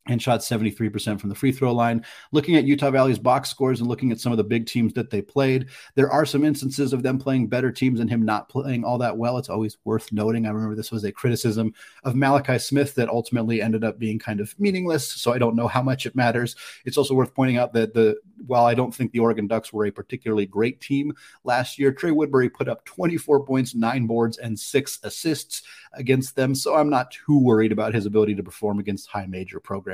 And 0.08 0.22
shot 0.22 0.40
73% 0.40 1.20
from 1.20 1.30
the 1.30 1.36
free 1.36 1.52
throw 1.52 1.74
line. 1.74 2.04
Looking 2.32 2.56
at 2.56 2.64
Utah 2.64 2.90
Valley's 2.90 3.20
box 3.20 3.50
scores 3.50 3.80
and 3.82 3.90
looking 3.90 4.12
at 4.12 4.20
some 4.20 4.32
of 4.32 4.38
the 4.38 4.44
big 4.44 4.66
teams 4.66 4.94
that 4.94 5.12
they 5.12 5.22
played, 5.22 5.68
there 5.94 6.12
are 6.12 6.26
some 6.26 6.44
instances 6.44 6.92
of 6.92 7.04
them 7.04 7.20
playing 7.20 7.48
better 7.48 7.72
teams 7.72 8.00
and 8.00 8.10
him 8.10 8.24
not 8.24 8.50
playing 8.50 8.84
all 8.84 8.98
that 8.98 9.16
well. 9.16 9.38
It's 9.38 9.50
always 9.50 9.78
worth 9.86 10.12
noting. 10.12 10.46
I 10.48 10.50
remember 10.50 10.76
this 10.76 10.92
was 10.92 11.04
a 11.04 11.12
criticism 11.12 11.74
of 12.04 12.16
Malachi 12.16 12.58
Smith 12.58 12.96
that 12.96 13.10
ultimately 13.10 13.62
ended 13.62 13.84
up 13.84 14.00
being 14.00 14.18
kind 14.18 14.40
of 14.40 14.60
meaningless. 14.60 15.08
So 15.08 15.34
I 15.34 15.38
don't 15.38 15.56
know 15.56 15.68
how 15.68 15.84
much 15.84 16.08
it 16.08 16.16
matters. 16.16 16.56
It's 16.84 16.98
also 16.98 17.14
worth 17.14 17.36
pointing 17.36 17.58
out 17.58 17.74
that 17.74 17.94
the 17.94 18.18
while 18.48 18.66
I 18.66 18.74
don't 18.74 18.94
think 18.94 19.12
the 19.12 19.20
Oregon 19.20 19.46
Ducks 19.46 19.72
were 19.72 19.86
a 19.86 19.92
particularly 19.92 20.48
great 20.48 20.82
team 20.82 21.14
last 21.44 21.78
year, 21.78 21.92
Trey 21.92 22.10
Woodbury 22.10 22.50
put 22.50 22.68
up 22.68 22.84
24 22.86 23.46
points, 23.46 23.76
nine 23.76 24.08
boards, 24.08 24.40
and 24.40 24.60
six 24.60 25.00
assists 25.04 25.62
against 25.94 26.36
them. 26.36 26.56
So 26.56 26.76
I'm 26.76 26.90
not 26.90 27.12
too 27.12 27.38
worried 27.38 27.72
about 27.72 27.94
his 27.94 28.08
ability 28.08 28.34
to 28.36 28.44
perform 28.44 28.80
against 28.80 29.10
high 29.10 29.28
major 29.28 29.60
programs. 29.60 29.91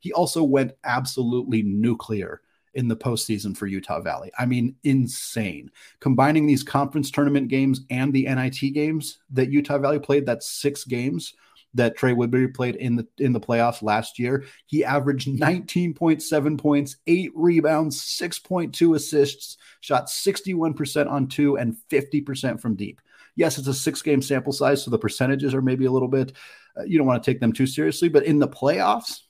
He 0.00 0.12
also 0.12 0.42
went 0.42 0.72
absolutely 0.84 1.62
nuclear 1.62 2.40
in 2.74 2.88
the 2.88 2.96
postseason 2.96 3.56
for 3.56 3.66
Utah 3.66 4.00
Valley. 4.00 4.30
I 4.38 4.46
mean, 4.46 4.74
insane. 4.84 5.70
Combining 6.00 6.46
these 6.46 6.62
conference 6.62 7.10
tournament 7.10 7.48
games 7.48 7.82
and 7.90 8.12
the 8.12 8.24
NIT 8.24 8.74
games 8.74 9.18
that 9.30 9.50
Utah 9.50 9.78
Valley 9.78 10.00
played, 10.00 10.26
that's 10.26 10.48
six 10.48 10.84
games 10.84 11.34
that 11.74 11.96
Trey 11.96 12.12
Woodbury 12.12 12.48
played 12.48 12.76
in 12.76 12.94
the 12.94 13.06
in 13.18 13.32
the 13.32 13.40
playoffs 13.40 13.82
last 13.82 14.18
year. 14.18 14.44
He 14.66 14.84
averaged 14.84 15.28
19.7 15.28 16.58
points, 16.58 16.96
8 17.06 17.32
rebounds, 17.34 18.00
6.2 18.00 18.94
assists, 18.94 19.56
shot 19.80 20.06
61% 20.06 21.10
on 21.10 21.26
2 21.26 21.58
and 21.58 21.76
50% 21.90 22.60
from 22.60 22.76
deep. 22.76 23.00
Yes, 23.36 23.58
it's 23.58 23.66
a 23.66 23.70
6-game 23.92 24.22
sample 24.22 24.52
size 24.52 24.84
so 24.84 24.92
the 24.92 24.98
percentages 24.98 25.54
are 25.54 25.62
maybe 25.62 25.86
a 25.86 25.90
little 25.90 26.08
bit 26.08 26.32
uh, 26.76 26.84
you 26.84 26.98
don't 26.98 27.06
want 27.06 27.22
to 27.22 27.30
take 27.30 27.40
them 27.40 27.52
too 27.52 27.66
seriously, 27.66 28.08
but 28.08 28.24
in 28.24 28.38
the 28.38 28.48
playoffs 28.48 29.20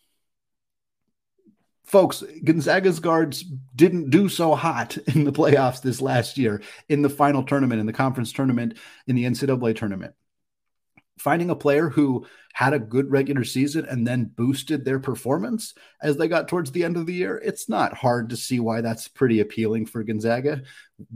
folks, 1.84 2.22
Gonzaga's 2.42 3.00
guards 3.00 3.44
didn't 3.74 4.10
do 4.10 4.28
so 4.28 4.54
hot 4.54 4.96
in 5.14 5.24
the 5.24 5.32
playoffs 5.32 5.82
this 5.82 6.00
last 6.00 6.38
year, 6.38 6.62
in 6.88 7.02
the 7.02 7.10
final 7.10 7.42
tournament, 7.42 7.80
in 7.80 7.86
the 7.86 7.92
conference 7.92 8.32
tournament, 8.32 8.78
in 9.06 9.16
the 9.16 9.24
NCAA 9.24 9.76
tournament. 9.76 10.14
Finding 11.18 11.50
a 11.50 11.56
player 11.56 11.88
who 11.88 12.26
had 12.54 12.72
a 12.72 12.78
good 12.78 13.10
regular 13.10 13.42
season 13.42 13.84
and 13.90 14.06
then 14.06 14.26
boosted 14.36 14.84
their 14.84 15.00
performance 15.00 15.74
as 16.04 16.16
they 16.16 16.28
got 16.28 16.46
towards 16.46 16.70
the 16.70 16.84
end 16.84 16.96
of 16.96 17.04
the 17.04 17.12
year, 17.12 17.42
it's 17.44 17.68
not 17.68 17.94
hard 17.94 18.28
to 18.28 18.36
see 18.36 18.60
why 18.60 18.80
that's 18.80 19.08
pretty 19.08 19.40
appealing 19.40 19.86
for 19.86 20.04
Gonzaga. 20.04 20.62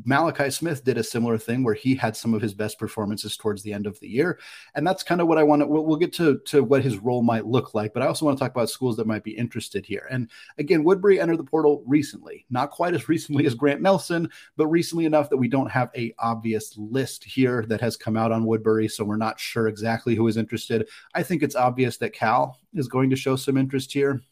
Malachi 0.05 0.51
Smith 0.51 0.83
did 0.83 0.99
a 0.99 1.05
similar 1.05 1.39
thing 1.39 1.63
where 1.63 1.75
he 1.75 1.95
had 1.95 2.17
some 2.17 2.35
of 2.35 2.43
his 2.43 2.55
best 2.55 2.79
performances 2.79 3.37
towards 3.37 3.63
the 3.63 3.73
end 3.73 3.87
of 3.87 4.01
the 4.01 4.09
year. 4.09 4.41
And 4.75 4.85
that's 4.85 5.05
kind 5.05 5.21
of 5.21 5.29
what 5.29 5.39
I 5.39 5.45
want 5.45 5.63
to, 5.63 5.67
we'll, 5.67 5.85
we'll, 5.85 5.99
get 5.99 6.13
to, 6.15 6.39
to 6.47 6.65
what 6.65 6.83
his 6.83 6.99
role 6.99 7.23
might 7.23 7.47
look 7.47 7.75
like. 7.75 7.93
But 7.93 8.03
I 8.03 8.07
also 8.07 8.25
want 8.25 8.37
to 8.37 8.43
talk 8.43 8.51
about 8.51 8.71
schools 8.71 8.97
that 8.97 9.07
might 9.07 9.23
be 9.23 9.37
interested 9.37 9.87
here. 9.87 10.09
And 10.11 10.29
again, 10.57 10.83
Woodbury 10.83 11.21
entered 11.21 11.39
the 11.39 11.45
portal 11.45 11.85
recently, 11.87 12.47
not 12.51 12.71
quite 12.71 12.95
as 12.95 13.09
recently 13.09 13.47
as 13.47 13.55
Grant 13.55 13.83
Nelson, 13.83 14.29
but 14.57 14.67
recently 14.67 15.05
enough 15.05 15.31
that 15.31 15.37
we 15.37 15.49
don't 15.49 15.71
have 15.71 15.91
a 15.95 16.13
obvious 16.19 16.77
list 16.77 17.23
here 17.23 17.65
that 17.69 17.81
has 17.81 17.97
come 17.97 18.17
out 18.17 18.33
on 18.33 18.47
Woodbury. 18.47 18.89
So 18.89 19.05
we're 19.05 19.17
not 19.17 19.39
sure 19.39 19.69
exactly 19.69 20.17
who 20.17 20.27
is 20.27 20.37
interested. 20.37 20.89
I 21.15 21.23
think 21.29 21.43
it's 21.43 21.57
obvious 21.57 21.99
that 21.99 22.13
Cal 22.13 22.59
is 22.75 22.89
going 22.89 23.11
to 23.11 23.17
show 23.17 23.37
some 23.37 23.57
interest 23.57 23.93
here. 23.93 24.23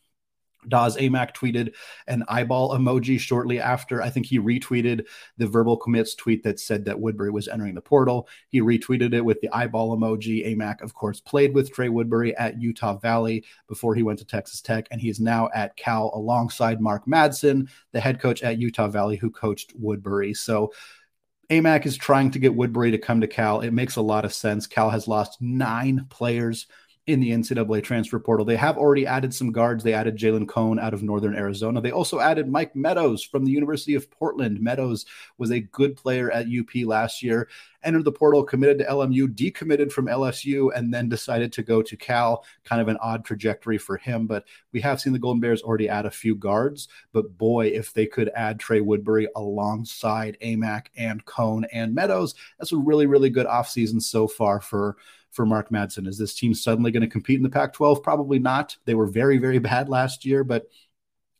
Daz 0.68 0.96
Aimaq 0.96 1.34
tweeted 1.34 1.74
an 2.06 2.24
eyeball 2.28 2.70
emoji 2.70 3.18
shortly 3.18 3.60
after. 3.60 4.02
I 4.02 4.10
think 4.10 4.26
he 4.26 4.40
retweeted 4.40 5.06
the 5.36 5.46
verbal 5.46 5.76
commits 5.76 6.14
tweet 6.14 6.42
that 6.42 6.58
said 6.58 6.84
that 6.84 6.98
Woodbury 6.98 7.30
was 7.30 7.48
entering 7.48 7.74
the 7.74 7.80
portal. 7.80 8.28
He 8.48 8.60
retweeted 8.60 9.14
it 9.14 9.24
with 9.24 9.40
the 9.40 9.50
eyeball 9.50 9.96
emoji. 9.96 10.46
Aimaq, 10.46 10.82
of 10.82 10.94
course, 10.94 11.20
played 11.20 11.54
with 11.54 11.72
Trey 11.72 11.88
Woodbury 11.88 12.36
at 12.36 12.60
Utah 12.60 12.98
Valley 12.98 13.44
before 13.68 13.94
he 13.94 14.02
went 14.02 14.18
to 14.18 14.24
Texas 14.24 14.60
Tech, 14.60 14.88
and 14.90 15.00
he 15.00 15.08
is 15.08 15.20
now 15.20 15.48
at 15.54 15.76
Cal 15.76 16.10
alongside 16.14 16.80
Mark 16.80 17.06
Madsen, 17.06 17.68
the 17.92 18.00
head 18.00 18.20
coach 18.20 18.42
at 18.42 18.58
Utah 18.58 18.88
Valley 18.88 19.16
who 19.16 19.30
coached 19.30 19.72
Woodbury. 19.76 20.34
So 20.34 20.72
Aimaq 21.50 21.86
is 21.86 21.96
trying 21.96 22.32
to 22.32 22.40
get 22.40 22.54
Woodbury 22.54 22.90
to 22.90 22.98
come 22.98 23.20
to 23.20 23.28
Cal. 23.28 23.60
It 23.60 23.72
makes 23.72 23.96
a 23.96 24.02
lot 24.02 24.24
of 24.24 24.34
sense. 24.34 24.66
Cal 24.66 24.90
has 24.90 25.06
lost 25.06 25.40
nine 25.40 26.06
players 26.10 26.66
in 27.06 27.20
the 27.20 27.30
NCAA 27.30 27.84
transfer 27.84 28.18
portal. 28.18 28.44
They 28.44 28.56
have 28.56 28.76
already 28.76 29.06
added 29.06 29.32
some 29.32 29.52
guards. 29.52 29.84
They 29.84 29.92
added 29.92 30.16
Jalen 30.16 30.48
Cone 30.48 30.80
out 30.80 30.92
of 30.92 31.04
Northern 31.04 31.36
Arizona. 31.36 31.80
They 31.80 31.92
also 31.92 32.18
added 32.18 32.48
Mike 32.48 32.74
Meadows 32.74 33.22
from 33.22 33.44
the 33.44 33.52
University 33.52 33.94
of 33.94 34.10
Portland. 34.10 34.60
Meadows 34.60 35.06
was 35.38 35.52
a 35.52 35.60
good 35.60 35.96
player 35.96 36.32
at 36.32 36.48
UP 36.48 36.84
last 36.84 37.22
year, 37.22 37.48
entered 37.84 38.04
the 38.04 38.10
portal, 38.10 38.42
committed 38.42 38.78
to 38.78 38.84
LMU, 38.86 39.28
decommitted 39.28 39.92
from 39.92 40.06
LSU, 40.06 40.70
and 40.74 40.92
then 40.92 41.08
decided 41.08 41.52
to 41.52 41.62
go 41.62 41.80
to 41.80 41.96
Cal. 41.96 42.44
Kind 42.64 42.82
of 42.82 42.88
an 42.88 42.98
odd 43.00 43.24
trajectory 43.24 43.78
for 43.78 43.96
him, 43.96 44.26
but 44.26 44.44
we 44.72 44.80
have 44.80 45.00
seen 45.00 45.12
the 45.12 45.20
Golden 45.20 45.40
Bears 45.40 45.62
already 45.62 45.88
add 45.88 46.06
a 46.06 46.10
few 46.10 46.34
guards. 46.34 46.88
But 47.12 47.38
boy, 47.38 47.68
if 47.68 47.92
they 47.92 48.06
could 48.06 48.32
add 48.34 48.58
Trey 48.58 48.80
Woodbury 48.80 49.28
alongside 49.36 50.38
Aimaq 50.42 50.86
and 50.96 51.24
Cone 51.24 51.66
and 51.72 51.94
Meadows, 51.94 52.34
that's 52.58 52.72
a 52.72 52.76
really, 52.76 53.06
really 53.06 53.30
good 53.30 53.46
offseason 53.46 54.02
so 54.02 54.26
far 54.26 54.60
for 54.60 54.96
for 55.32 55.46
Mark 55.46 55.70
Madsen? 55.70 56.06
Is 56.06 56.18
this 56.18 56.34
team 56.34 56.54
suddenly 56.54 56.90
going 56.90 57.02
to 57.02 57.08
compete 57.08 57.36
in 57.36 57.42
the 57.42 57.50
Pac 57.50 57.72
12? 57.72 58.02
Probably 58.02 58.38
not. 58.38 58.76
They 58.84 58.94
were 58.94 59.06
very, 59.06 59.38
very 59.38 59.58
bad 59.58 59.88
last 59.88 60.24
year, 60.24 60.44
but 60.44 60.66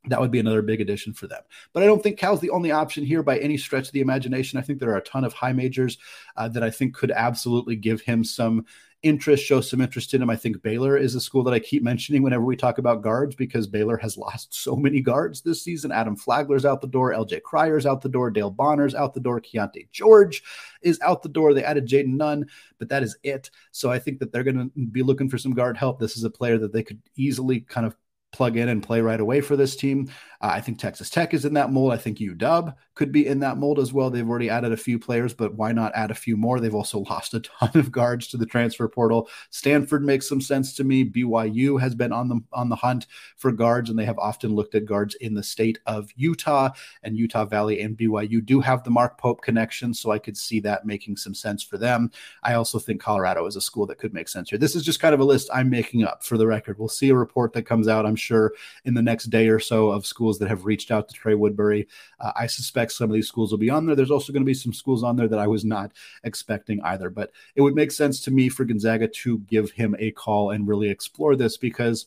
that 0.09 0.21
would 0.21 0.31
be 0.31 0.39
another 0.39 0.63
big 0.63 0.81
addition 0.81 1.13
for 1.13 1.27
them. 1.27 1.43
But 1.73 1.83
I 1.83 1.87
don't 1.87 2.03
think 2.03 2.19
Cal's 2.19 2.41
the 2.41 2.51
only 2.51 2.71
option 2.71 3.05
here 3.05 3.23
by 3.23 3.39
any 3.39 3.57
stretch 3.57 3.89
of 3.89 3.93
the 3.93 4.01
imagination. 4.01 4.59
I 4.59 4.63
think 4.63 4.79
there 4.79 4.91
are 4.91 4.99
a 4.99 5.03
ton 5.03 5.25
of 5.25 5.33
high 5.33 5.53
majors 5.53 5.99
uh, 6.37 6.49
that 6.49 6.63
I 6.63 6.71
think 6.71 6.95
could 6.95 7.11
absolutely 7.11 7.77
give 7.77 8.01
him 8.03 8.23
some 8.23 8.67
interest, 9.07 9.45
show 9.45 9.61
some 9.61 9.81
interest 9.81 10.15
in 10.15 10.23
him. 10.23 10.31
I 10.31 10.37
think 10.37 10.63
Baylor 10.63 10.97
is 10.97 11.15
a 11.15 11.21
school 11.21 11.43
that 11.45 11.55
I 11.55 11.59
keep 11.59 11.83
mentioning 11.83 12.23
whenever 12.23 12.45
we 12.45 12.57
talk 12.57 12.79
about 12.79 13.03
guards 13.03 13.35
because 13.35 13.67
Baylor 13.67 13.97
has 13.97 14.17
lost 14.17 14.55
so 14.55 14.77
many 14.77 15.01
guards 15.01 15.41
this 15.41 15.63
season. 15.63 15.93
Adam 15.93 16.17
Flagler's 16.17 16.65
out 16.65 16.81
the 16.81 16.87
door, 16.87 17.13
LJ 17.13 17.43
Cryer's 17.43 17.87
out 17.87 18.03
the 18.03 18.09
door, 18.09 18.31
Dale 18.31 18.51
Bonner's 18.51 18.95
out 18.95 19.15
the 19.15 19.21
door, 19.21 19.41
Keyonte 19.41 19.91
George 19.91 20.43
is 20.83 21.01
out 21.01 21.23
the 21.23 21.29
door. 21.29 21.55
They 21.55 21.65
added 21.65 21.89
Jayden 21.89 22.17
Nunn, 22.17 22.47
but 22.79 22.89
that 22.89 23.03
is 23.03 23.17
it. 23.23 23.51
So 23.73 23.91
I 23.91 23.99
think 23.99 24.19
that 24.19 24.33
they're 24.33 24.45
going 24.45 24.71
to 24.71 24.87
be 24.87 25.03
looking 25.03 25.29
for 25.29 25.39
some 25.39 25.55
guard 25.55 25.77
help. 25.77 25.99
This 25.99 26.17
is 26.17 26.25
a 26.25 26.31
player 26.31 26.59
that 26.59 26.73
they 26.73 26.83
could 26.83 27.01
easily 27.17 27.61
kind 27.61 27.87
of 27.87 27.97
plug 28.37 28.57
in 28.57 28.69
and 28.69 28.83
play 28.83 29.01
right 29.01 29.21
away 29.21 29.41
for 29.41 29.57
this 29.57 29.75
team. 29.75 30.11
Uh, 30.41 30.51
I 30.53 30.61
think 30.61 30.79
Texas 30.79 31.09
Tech 31.09 31.33
is 31.33 31.45
in 31.45 31.55
that 31.55 31.73
mold. 31.73 31.93
I 31.93 31.97
think 31.97 32.19
UW 32.19 32.75
could 32.95 33.11
be 33.11 33.27
in 33.27 33.41
that 33.41 33.57
mold 33.57 33.79
as 33.79 33.93
well. 33.93 34.11
They've 34.11 34.29
already 34.29 34.51
added 34.51 34.73
a 34.73 34.77
few 34.77 34.99
players, 34.99 35.33
but 35.33 35.55
why 35.55 35.73
not 35.73 35.93
add 35.95 36.11
a 36.11 36.15
few 36.15 36.37
more? 36.37 36.61
They've 36.61 36.75
also 36.75 36.99
lost 37.11 37.35
a 37.35 37.41
ton 37.41 37.71
of 37.75 37.91
guards 37.91 38.29
to 38.29 38.37
the 38.37 38.47
transfer 38.47 38.87
portal. 38.89 39.29
Stanford 39.51 40.05
makes 40.05 40.29
some 40.29 40.41
sense 40.41 40.75
to 40.75 40.85
me. 40.85 41.05
BYU 41.05 41.81
has 41.81 41.95
been 41.95 42.13
on 42.13 42.29
the 42.29 42.41
on 42.53 42.69
the 42.69 42.77
hunt 42.77 43.07
for 43.37 43.51
guards, 43.53 43.89
and 43.89 43.99
they 43.99 44.05
have 44.05 44.19
often 44.19 44.55
looked 44.55 44.75
at 44.75 44.85
guards 44.85 45.15
in 45.17 45.35
the 45.35 45.43
state 45.43 45.79
of 45.87 46.11
Utah 46.17 46.71
and 47.03 47.17
Utah 47.17 47.45
Valley 47.45 47.81
and 47.81 47.97
BYU 47.97 48.45
do 48.45 48.61
have 48.61 48.85
the 48.85 48.91
Mark 48.91 49.19
Pope 49.19 49.41
connection, 49.43 49.95
so 49.95 50.11
I 50.11 50.19
could 50.19 50.37
see 50.37 50.61
that 50.61 50.85
making 50.85 51.17
some 51.17 51.35
sense 51.35 51.63
for 51.63 51.79
them. 51.79 52.11
I 52.43 52.55
also 52.55 52.79
think 52.79 53.01
Colorado 53.01 53.47
is 53.47 53.57
a 53.57 53.61
school 53.61 53.87
that 53.87 53.99
could 53.99 54.13
make 54.13 54.29
sense 54.29 54.51
here. 54.51 54.59
This 54.59 54.77
is 54.77 54.85
just 54.85 55.01
kind 55.01 55.15
of 55.15 55.21
a 55.21 55.25
list 55.25 55.49
I'm 55.53 55.71
making 55.71 56.05
up 56.05 56.25
for 56.25 56.37
the 56.37 56.47
record. 56.47 56.79
We'll 56.79 56.89
see 56.89 57.09
a 57.09 57.15
report 57.15 57.53
that 57.55 57.63
comes 57.63 57.89
out, 57.89 58.07
I'm 58.07 58.17
sure, 58.17 58.26
in 58.85 58.95
the 58.95 59.03
next 59.03 59.27
day 59.27 59.49
or 59.49 59.59
so 59.59 59.91
of 59.91 60.07
schools 60.07 60.27
schools 60.27 60.39
that 60.39 60.49
have 60.49 60.65
reached 60.65 60.91
out 60.91 61.09
to 61.09 61.15
Trey 61.15 61.35
Woodbury. 61.35 61.87
Uh, 62.19 62.33
I 62.35 62.47
suspect 62.47 62.93
some 62.93 63.11
of 63.11 63.15
these 63.15 63.29
schools 63.29 63.51
will 63.51 63.59
be 63.59 63.71
on 63.71 63.87
there. 63.87 63.95
There's 63.95 64.11
also 64.11 64.33
going 64.33 64.43
to 64.43 64.47
be 64.47 64.55
some 64.55 64.73
schools 64.73 65.05
on 65.05 65.15
there 65.15 65.29
that 65.29 65.39
I 65.39 65.47
was 65.47 65.65
not 65.65 65.93
expecting 66.25 66.81
either. 66.83 67.11
But 67.11 67.31
it 67.55 67.63
would 67.63 67.75
make 67.75 67.93
sense 67.93 68.21
to 68.23 68.31
me 68.31 68.49
for 68.49 68.65
Gonzaga 68.65 69.09
to 69.09 69.39
give 69.41 69.71
him 69.71 69.95
a 69.99 70.11
call 70.11 70.51
and 70.51 70.67
really 70.67 70.89
explore 70.89 71.37
this 71.37 71.57
because 71.57 72.07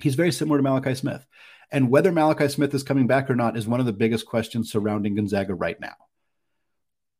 he's 0.00 0.14
very 0.14 0.32
similar 0.32 0.58
to 0.58 0.62
Malachi 0.62 0.94
Smith. 0.94 1.26
And 1.70 1.90
whether 1.90 2.12
Malachi 2.12 2.48
Smith 2.48 2.72
is 2.72 2.82
coming 2.82 3.06
back 3.06 3.28
or 3.28 3.36
not 3.36 3.56
is 3.56 3.68
one 3.68 3.80
of 3.80 3.86
the 3.86 3.92
biggest 3.92 4.24
questions 4.24 4.72
surrounding 4.72 5.16
Gonzaga 5.16 5.54
right 5.54 5.78
now 5.78 5.96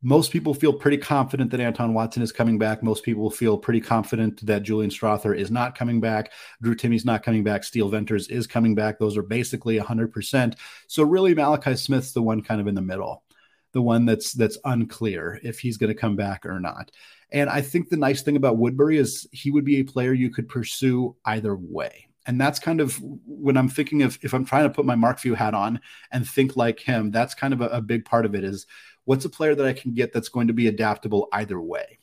most 0.02 0.30
people 0.30 0.54
feel 0.54 0.72
pretty 0.72 0.96
confident 0.96 1.50
that 1.50 1.60
Anton 1.60 1.92
Watson 1.92 2.22
is 2.22 2.30
coming 2.30 2.58
back. 2.58 2.82
Most 2.82 3.02
people 3.02 3.30
feel 3.30 3.58
pretty 3.58 3.80
confident 3.80 4.44
that 4.46 4.62
Julian 4.62 4.90
Strawther 4.90 5.36
is 5.36 5.50
not 5.50 5.76
coming 5.76 6.00
back. 6.00 6.32
Drew 6.62 6.76
Timme's 6.76 7.04
not 7.04 7.24
coming 7.24 7.42
back. 7.42 7.64
Steele 7.64 7.88
Venters 7.88 8.28
is 8.28 8.46
coming 8.46 8.76
back. 8.76 8.98
Those 8.98 9.16
are 9.16 9.22
basically 9.22 9.78
100%. 9.78 10.54
So 10.86 11.02
really, 11.02 11.34
Malachi 11.34 11.74
Smith's 11.74 12.12
the 12.12 12.22
one 12.22 12.42
kind 12.42 12.60
of 12.60 12.68
in 12.68 12.76
the 12.76 12.80
middle, 12.80 13.24
the 13.72 13.82
one 13.82 14.06
that's 14.06 14.32
that's 14.32 14.58
unclear 14.64 15.40
if 15.42 15.58
he's 15.58 15.78
going 15.78 15.92
to 15.92 16.00
come 16.00 16.14
back 16.14 16.46
or 16.46 16.60
not. 16.60 16.92
And 17.30 17.50
I 17.50 17.60
think 17.60 17.88
the 17.88 17.96
nice 17.96 18.22
thing 18.22 18.36
about 18.36 18.56
Woodbury 18.56 18.98
is 18.98 19.26
he 19.32 19.50
would 19.50 19.64
be 19.64 19.80
a 19.80 19.84
player 19.84 20.12
you 20.12 20.30
could 20.30 20.48
pursue 20.48 21.16
either 21.24 21.56
way. 21.56 22.08
And 22.26 22.40
that's 22.40 22.58
kind 22.58 22.80
of 22.80 23.00
when 23.26 23.56
I'm 23.56 23.70
thinking 23.70 24.02
of 24.02 24.18
if 24.22 24.34
I'm 24.34 24.44
trying 24.44 24.64
to 24.64 24.74
put 24.74 24.84
my 24.84 24.94
Mark 24.94 25.18
Few 25.18 25.34
hat 25.34 25.54
on 25.54 25.80
and 26.12 26.28
think 26.28 26.56
like 26.56 26.78
him, 26.78 27.10
that's 27.10 27.34
kind 27.34 27.54
of 27.54 27.62
a, 27.62 27.68
a 27.68 27.80
big 27.80 28.04
part 28.04 28.26
of 28.26 28.34
it 28.34 28.44
is 28.44 28.66
What's 29.08 29.24
a 29.24 29.30
player 29.30 29.54
that 29.54 29.66
I 29.66 29.72
can 29.72 29.94
get 29.94 30.12
that's 30.12 30.28
going 30.28 30.48
to 30.48 30.52
be 30.52 30.66
adaptable 30.66 31.30
either 31.32 31.58
way? 31.58 31.98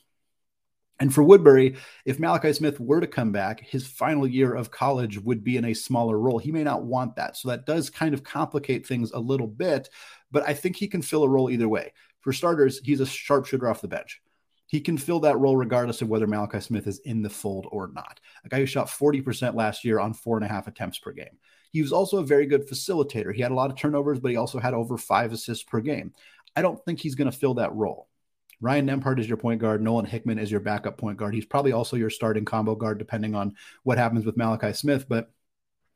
And 0.98 1.14
for 1.14 1.22
Woodbury, 1.22 1.76
if 2.04 2.18
Malachi 2.18 2.52
Smith 2.52 2.80
were 2.80 3.00
to 3.00 3.06
come 3.06 3.30
back, 3.30 3.60
his 3.60 3.86
final 3.86 4.26
year 4.26 4.52
of 4.54 4.72
college 4.72 5.16
would 5.20 5.44
be 5.44 5.56
in 5.56 5.66
a 5.66 5.72
smaller 5.72 6.18
role. 6.18 6.38
He 6.38 6.50
may 6.50 6.64
not 6.64 6.82
want 6.82 7.14
that. 7.14 7.36
So 7.36 7.46
that 7.48 7.64
does 7.64 7.90
kind 7.90 8.12
of 8.12 8.24
complicate 8.24 8.84
things 8.84 9.12
a 9.12 9.20
little 9.20 9.46
bit, 9.46 9.88
but 10.32 10.48
I 10.48 10.54
think 10.54 10.74
he 10.74 10.88
can 10.88 11.00
fill 11.00 11.22
a 11.22 11.28
role 11.28 11.48
either 11.48 11.68
way. 11.68 11.92
For 12.22 12.32
starters, 12.32 12.80
he's 12.82 12.98
a 12.98 13.06
sharpshooter 13.06 13.68
off 13.68 13.82
the 13.82 13.86
bench. 13.86 14.20
he 14.66 14.80
can 14.80 14.98
fill 14.98 15.20
that 15.20 15.38
role 15.38 15.56
regardless 15.56 16.02
of 16.02 16.08
whether 16.08 16.26
Malachi 16.26 16.58
Smith 16.60 16.88
is 16.88 16.98
in 17.04 17.22
the 17.22 17.30
fold 17.30 17.68
or 17.70 17.92
not. 17.94 18.18
A 18.44 18.48
guy 18.48 18.58
who 18.58 18.66
shot 18.66 18.88
40% 18.88 19.54
last 19.54 19.84
year 19.84 20.00
on 20.00 20.12
four 20.12 20.36
and 20.36 20.44
a 20.44 20.48
half 20.48 20.66
attempts 20.66 20.98
per 20.98 21.12
game. 21.12 21.38
He 21.72 21.82
was 21.82 21.92
also 21.92 22.18
a 22.18 22.24
very 22.24 22.46
good 22.46 22.68
facilitator. 22.68 23.34
He 23.34 23.42
had 23.42 23.52
a 23.52 23.54
lot 23.54 23.70
of 23.70 23.76
turnovers, 23.76 24.18
but 24.18 24.30
he 24.30 24.36
also 24.36 24.58
had 24.58 24.74
over 24.74 24.96
five 24.96 25.32
assists 25.32 25.62
per 25.62 25.80
game. 25.80 26.12
I 26.56 26.62
don't 26.62 26.82
think 26.84 27.00
he's 27.00 27.14
going 27.14 27.30
to 27.30 27.36
fill 27.36 27.54
that 27.54 27.74
role. 27.74 28.08
Ryan 28.60 28.86
Nembhard 28.86 29.20
is 29.20 29.28
your 29.28 29.36
point 29.36 29.60
guard. 29.60 29.82
Nolan 29.82 30.06
Hickman 30.06 30.38
is 30.38 30.50
your 30.50 30.60
backup 30.60 30.96
point 30.96 31.18
guard. 31.18 31.34
He's 31.34 31.44
probably 31.44 31.72
also 31.72 31.96
your 31.96 32.10
starting 32.10 32.46
combo 32.46 32.74
guard, 32.74 32.98
depending 32.98 33.34
on 33.34 33.54
what 33.82 33.98
happens 33.98 34.24
with 34.24 34.38
Malachi 34.38 34.72
Smith. 34.72 35.06
But 35.08 35.30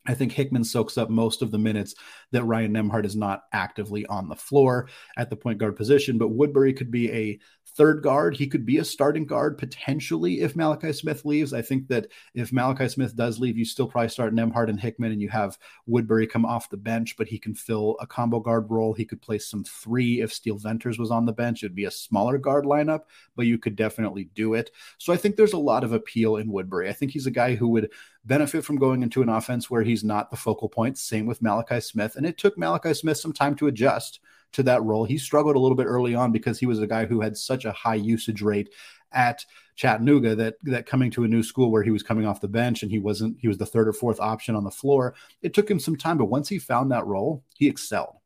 I 0.06 0.14
think 0.14 0.32
Hickman 0.32 0.64
soaks 0.64 0.98
up 0.98 1.10
most 1.10 1.42
of 1.42 1.50
the 1.50 1.58
minutes 1.58 1.94
that 2.32 2.44
Ryan 2.44 2.72
Nembhard 2.72 3.04
is 3.04 3.16
not 3.16 3.42
actively 3.52 4.06
on 4.06 4.28
the 4.28 4.36
floor 4.36 4.88
at 5.16 5.30
the 5.30 5.36
point 5.36 5.58
guard 5.58 5.76
position. 5.76 6.18
But 6.18 6.28
Woodbury 6.28 6.74
could 6.74 6.90
be 6.90 7.10
a 7.10 7.38
third 7.80 8.02
guard. 8.02 8.36
He 8.36 8.46
could 8.46 8.66
be 8.66 8.76
a 8.76 8.84
starting 8.84 9.24
guard 9.24 9.56
potentially 9.56 10.42
if 10.42 10.54
Malachi 10.54 10.92
Smith 10.92 11.24
leaves. 11.24 11.54
I 11.54 11.62
think 11.62 11.88
that 11.88 12.08
if 12.34 12.52
Malachi 12.52 12.90
Smith 12.90 13.16
does 13.16 13.38
leave, 13.38 13.56
you 13.56 13.64
still 13.64 13.88
probably 13.88 14.10
start 14.10 14.34
Nembhard 14.34 14.68
and 14.68 14.78
Hickman 14.78 15.12
and 15.12 15.22
you 15.22 15.30
have 15.30 15.56
Woodbury 15.86 16.26
come 16.26 16.44
off 16.44 16.68
the 16.68 16.76
bench, 16.76 17.16
but 17.16 17.26
he 17.26 17.38
can 17.38 17.54
fill 17.54 17.96
a 17.98 18.06
combo 18.06 18.38
guard 18.38 18.70
role. 18.70 18.92
He 18.92 19.06
could 19.06 19.22
play 19.22 19.38
some 19.38 19.64
three 19.64 20.20
if 20.20 20.30
Steele 20.30 20.58
Venters 20.58 20.98
was 20.98 21.10
on 21.10 21.24
the 21.24 21.32
bench. 21.32 21.62
It'd 21.62 21.74
be 21.74 21.86
a 21.86 21.90
smaller 21.90 22.36
guard 22.36 22.66
lineup, 22.66 23.04
but 23.34 23.46
you 23.46 23.56
could 23.56 23.76
definitely 23.76 24.24
do 24.34 24.52
it. 24.52 24.70
So 24.98 25.14
I 25.14 25.16
think 25.16 25.36
there's 25.36 25.54
a 25.54 25.58
lot 25.58 25.82
of 25.82 25.94
appeal 25.94 26.36
in 26.36 26.52
Woodbury. 26.52 26.90
I 26.90 26.92
think 26.92 27.12
he's 27.12 27.26
a 27.26 27.30
guy 27.30 27.54
who 27.54 27.68
would 27.68 27.90
benefit 28.26 28.62
from 28.62 28.76
going 28.76 29.02
into 29.02 29.22
an 29.22 29.30
offense 29.30 29.70
where 29.70 29.84
he's 29.84 30.04
not 30.04 30.30
the 30.30 30.36
focal 30.36 30.68
point. 30.68 30.98
Same 30.98 31.24
with 31.24 31.40
Malachi 31.40 31.80
Smith. 31.80 32.16
And 32.16 32.26
it 32.26 32.36
took 32.36 32.58
Malachi 32.58 32.92
Smith 32.92 33.16
some 33.16 33.32
time 33.32 33.54
to 33.54 33.68
adjust 33.68 34.20
to 34.52 34.62
that 34.64 34.82
role. 34.82 35.04
He 35.04 35.18
struggled 35.18 35.56
a 35.56 35.60
little 35.60 35.76
bit 35.76 35.86
early 35.86 36.14
on 36.14 36.32
because 36.32 36.58
he 36.58 36.66
was 36.66 36.80
a 36.80 36.86
guy 36.86 37.06
who 37.06 37.20
had 37.20 37.36
such 37.36 37.64
a 37.64 37.72
high 37.72 37.94
usage 37.94 38.42
rate 38.42 38.70
at 39.12 39.44
Chattanooga 39.76 40.34
that 40.36 40.54
that 40.62 40.86
coming 40.86 41.10
to 41.12 41.24
a 41.24 41.28
new 41.28 41.42
school 41.42 41.70
where 41.70 41.82
he 41.82 41.90
was 41.90 42.02
coming 42.02 42.26
off 42.26 42.40
the 42.40 42.48
bench 42.48 42.82
and 42.82 42.90
he 42.90 42.98
wasn't 42.98 43.38
he 43.40 43.48
was 43.48 43.58
the 43.58 43.66
third 43.66 43.88
or 43.88 43.92
fourth 43.92 44.20
option 44.20 44.54
on 44.54 44.64
the 44.64 44.70
floor. 44.70 45.14
It 45.42 45.54
took 45.54 45.70
him 45.70 45.80
some 45.80 45.96
time, 45.96 46.18
but 46.18 46.26
once 46.26 46.48
he 46.48 46.58
found 46.58 46.90
that 46.92 47.06
role, 47.06 47.42
he 47.56 47.66
excelled. 47.66 48.19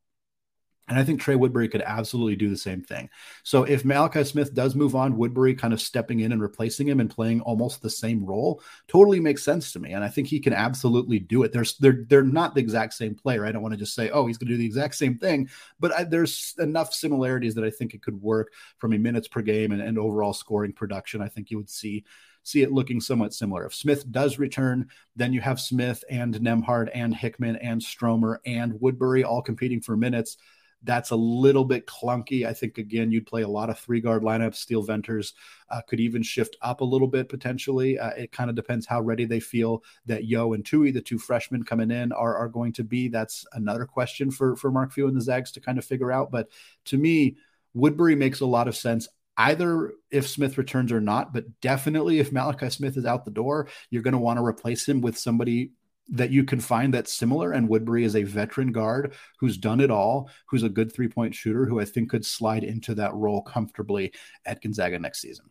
And 0.87 0.99
I 0.99 1.05
think 1.05 1.21
Trey 1.21 1.35
Woodbury 1.35 1.69
could 1.69 1.81
absolutely 1.83 2.37
do 2.37 2.51
the 2.51 2.59
same 2.59 2.83
thing. 2.83 3.09
So 3.43 3.65
if 3.65 3.85
Malachi 3.85 4.23
Smith 4.23 4.53
does 4.53 4.75
move 4.75 4.95
on, 4.95 5.17
Woodbury 5.17 5.55
kind 5.55 5.73
of 5.73 5.81
stepping 5.81 6.21
in 6.21 6.33
and 6.33 6.43
replacing 6.43 6.87
him 6.87 7.01
and 7.01 7.09
playing 7.09 7.41
almost 7.41 7.81
the 7.81 7.89
same 7.89 8.25
role 8.25 8.61
totally 8.87 9.19
makes 9.19 9.43
sense 9.43 9.73
to 9.73 9.79
me. 9.79 9.93
And 9.93 10.05
I 10.05 10.09
think 10.09 10.29
he 10.29 10.41
can 10.41 10.53
absolutely 10.53 11.19
do 11.19 11.43
it. 11.43 11.53
There's 11.53 11.79
they're 11.79 12.05
they're 12.09 12.23
not 12.23 12.55
the 12.55 12.61
exact 12.61 12.95
same 12.95 13.15
player. 13.15 13.47
I 13.47 13.53
don't 13.53 13.63
want 13.63 13.73
to 13.73 13.79
just 13.79 13.95
say, 13.95 14.11
oh, 14.11 14.27
he's 14.27 14.37
going 14.37 14.49
to 14.49 14.55
do 14.55 14.59
the 14.59 14.67
exact 14.67 14.97
same 14.97 15.17
thing, 15.17 15.49
but 15.81 15.93
I, 15.93 16.05
there's 16.05 16.55
enough 16.59 16.93
similarities 16.93 17.55
that 17.55 17.65
I 17.65 17.71
think 17.71 17.95
it 17.95 18.03
could 18.03 18.21
work 18.21 18.53
from 18.79 18.93
a 18.93 18.99
minutes 18.99 19.29
per 19.29 19.41
game 19.41 19.73
and, 19.73 19.81
and 19.81 19.99
overall 19.99 20.35
scoring 20.35 20.73
production. 20.73 21.23
I 21.23 21.29
think 21.29 21.51
you 21.51 21.57
would 21.57 21.71
see 21.71 22.05
see 22.45 22.63
it 22.63 22.73
looking 22.73 23.01
somewhat 23.01 23.35
similar. 23.35 23.65
If 23.65 23.75
Smith 23.75 24.11
does 24.13 24.39
return, 24.39 24.89
then 25.17 25.33
you 25.33 25.41
have 25.41 25.59
Smith 25.59 26.05
and 26.11 26.35
Nembhard 26.35 26.91
and 26.95 27.15
Hickman 27.15 27.57
and 27.57 27.83
Stromer 27.83 28.41
and 28.45 28.79
Woodbury 28.81 29.25
all 29.25 29.41
competing 29.43 29.81
for 29.81 29.97
minutes. 29.97 30.37
That's 30.85 31.11
a 31.11 31.17
little 31.17 31.65
bit 31.65 31.87
clunky. 31.87 32.47
I 32.47 32.53
think, 32.53 32.79
again, 32.79 33.11
you'd 33.11 33.27
play 33.27 33.43
a 33.43 33.49
lot 33.49 33.71
of 33.71 33.79
three 33.79 34.01
guard 34.01 34.23
lineups. 34.23 34.57
Steele 34.57 34.83
Venters 34.83 35.35
uh, 35.71 35.81
could 35.89 35.99
even 35.99 36.23
shift 36.23 36.57
up 36.63 36.81
a 36.81 36.85
little 36.85 37.09
bit 37.09 37.29
potentially. 37.29 37.99
Uh, 37.99 38.11
it 38.11 38.33
kind 38.33 38.51
of 38.51 38.57
depends 38.57 38.87
how 38.87 39.01
ready 39.01 39.25
they 39.25 39.41
feel 39.41 39.83
that 40.07 40.25
Yo 40.25 40.53
and 40.53 40.65
Tui, 40.65 40.91
the 40.91 41.01
two 41.01 41.19
freshmen 41.19 41.65
coming 41.65 41.91
in, 41.91 42.13
are, 42.13 42.37
are 42.37 42.49
going 42.49 42.73
to 42.75 42.85
be. 42.85 43.09
That's 43.09 43.45
another 43.55 43.87
question 43.87 44.31
for, 44.31 44.57
for 44.57 44.71
Mark 44.71 44.93
Few 44.93 45.09
and 45.09 45.17
the 45.17 45.23
Zags 45.23 45.51
to 45.53 45.61
kind 45.61 45.79
of 45.79 45.85
figure 45.85 46.13
out. 46.13 46.31
But 46.31 46.49
to 46.87 46.99
me, 46.99 47.37
Woodbury 47.73 48.15
makes 48.15 48.41
a 48.41 48.47
lot 48.47 48.69
of 48.69 48.77
sense 48.77 49.09
either 49.37 49.93
if 50.11 50.29
Smith 50.29 50.59
returns 50.59 50.93
or 50.93 51.01
not, 51.01 51.33
but 51.33 51.61
definitely 51.61 52.19
if 52.21 52.33
Malachi 52.33 52.71
Smith 52.71 52.97
is 52.97 53.07
out 53.07 53.25
the 53.25 53.31
door, 53.31 53.69
you're 53.91 54.03
going 54.03 54.13
to 54.13 54.19
want 54.19 54.39
to 54.39 54.45
replace 54.45 54.89
him 54.89 55.01
with 55.01 55.19
somebody 55.19 55.71
that 56.09 56.31
you 56.31 56.45
can 56.45 56.61
find 56.61 56.93
that's 56.93 57.13
similar. 57.13 57.53
And 57.53 57.69
Woodbury 57.69 58.05
is 58.05 58.17
a 58.17 58.23
veteran 58.23 58.73
guard 58.73 59.15
who's 59.39 59.57
done 59.57 59.81
it 59.81 59.91
all, 59.91 60.31
who's 60.47 60.63
a 60.63 60.69
good 60.69 60.93
three 60.93 61.09
point 61.09 61.35
shooter, 61.35 61.67
who 61.67 61.81
I 61.81 61.85
think 61.85 62.11
could 62.11 62.25
slide 62.25 62.65
into 62.65 62.95
that 62.97 63.15
role 63.15 63.43
comfortably 63.43 64.13
at 64.45 64.63
Gonzaga 64.63 64.99
next 64.99 65.21
season. 65.21 65.47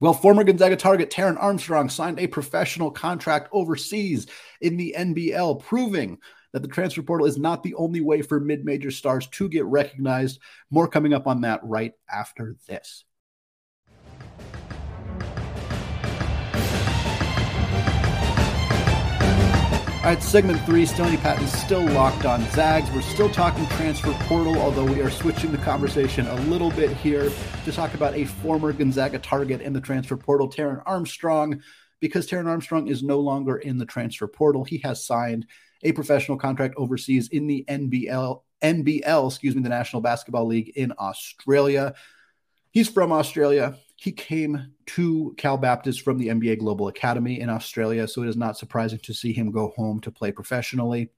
Well, 0.00 0.14
former 0.14 0.44
Gonzaga 0.44 0.76
target 0.76 1.10
Taran 1.10 1.36
Armstrong 1.38 1.90
signed 1.90 2.18
a 2.18 2.26
professional 2.26 2.90
contract 2.90 3.48
overseas 3.52 4.26
in 4.62 4.78
the 4.78 4.94
NBL, 4.96 5.62
proving 5.62 6.18
that 6.52 6.62
the 6.62 6.68
transfer 6.68 7.02
portal 7.02 7.26
is 7.26 7.38
not 7.38 7.62
the 7.62 7.74
only 7.74 8.00
way 8.00 8.22
for 8.22 8.40
mid 8.40 8.64
major 8.64 8.90
stars 8.90 9.26
to 9.28 9.48
get 9.48 9.64
recognized. 9.66 10.40
More 10.70 10.88
coming 10.88 11.12
up 11.12 11.26
on 11.26 11.42
that 11.42 11.60
right 11.62 11.92
after 12.10 12.56
this. 12.66 13.04
All 20.00 20.06
right, 20.06 20.22
segment 20.22 20.58
three, 20.64 20.86
Stoney 20.86 21.18
Patton 21.18 21.44
is 21.44 21.52
still 21.52 21.84
locked 21.84 22.24
on 22.24 22.40
Zags. 22.52 22.90
We're 22.90 23.02
still 23.02 23.28
talking 23.28 23.66
transfer 23.66 24.14
portal, 24.20 24.56
although 24.58 24.86
we 24.86 25.02
are 25.02 25.10
switching 25.10 25.52
the 25.52 25.58
conversation 25.58 26.26
a 26.26 26.36
little 26.46 26.70
bit 26.70 26.96
here 26.96 27.30
to 27.66 27.70
talk 27.70 27.92
about 27.92 28.14
a 28.14 28.24
former 28.24 28.72
Gonzaga 28.72 29.18
target 29.18 29.60
in 29.60 29.74
the 29.74 29.80
transfer 29.82 30.16
portal, 30.16 30.48
Taran 30.48 30.82
Armstrong, 30.86 31.62
because 32.00 32.26
Taran 32.26 32.46
Armstrong 32.46 32.88
is 32.88 33.02
no 33.02 33.20
longer 33.20 33.58
in 33.58 33.76
the 33.76 33.84
transfer 33.84 34.26
portal. 34.26 34.64
He 34.64 34.78
has 34.78 35.04
signed 35.04 35.44
a 35.82 35.92
professional 35.92 36.38
contract 36.38 36.76
overseas 36.78 37.28
in 37.28 37.46
the 37.46 37.66
NBL, 37.68 38.40
NBL, 38.62 39.28
excuse 39.28 39.54
me, 39.54 39.60
the 39.60 39.68
National 39.68 40.00
Basketball 40.00 40.46
League 40.46 40.72
in 40.76 40.94
Australia. 40.98 41.92
He's 42.70 42.88
from 42.88 43.12
Australia. 43.12 43.76
He 44.00 44.12
came 44.12 44.72
to 44.86 45.34
Cal 45.36 45.58
Baptist 45.58 46.00
from 46.00 46.16
the 46.16 46.28
NBA 46.28 46.60
Global 46.60 46.88
Academy 46.88 47.38
in 47.38 47.50
Australia, 47.50 48.08
so 48.08 48.22
it 48.22 48.30
is 48.30 48.36
not 48.36 48.56
surprising 48.56 48.98
to 49.00 49.12
see 49.12 49.34
him 49.34 49.50
go 49.50 49.74
home 49.76 50.00
to 50.00 50.10
play 50.10 50.32
professionally. 50.32 51.10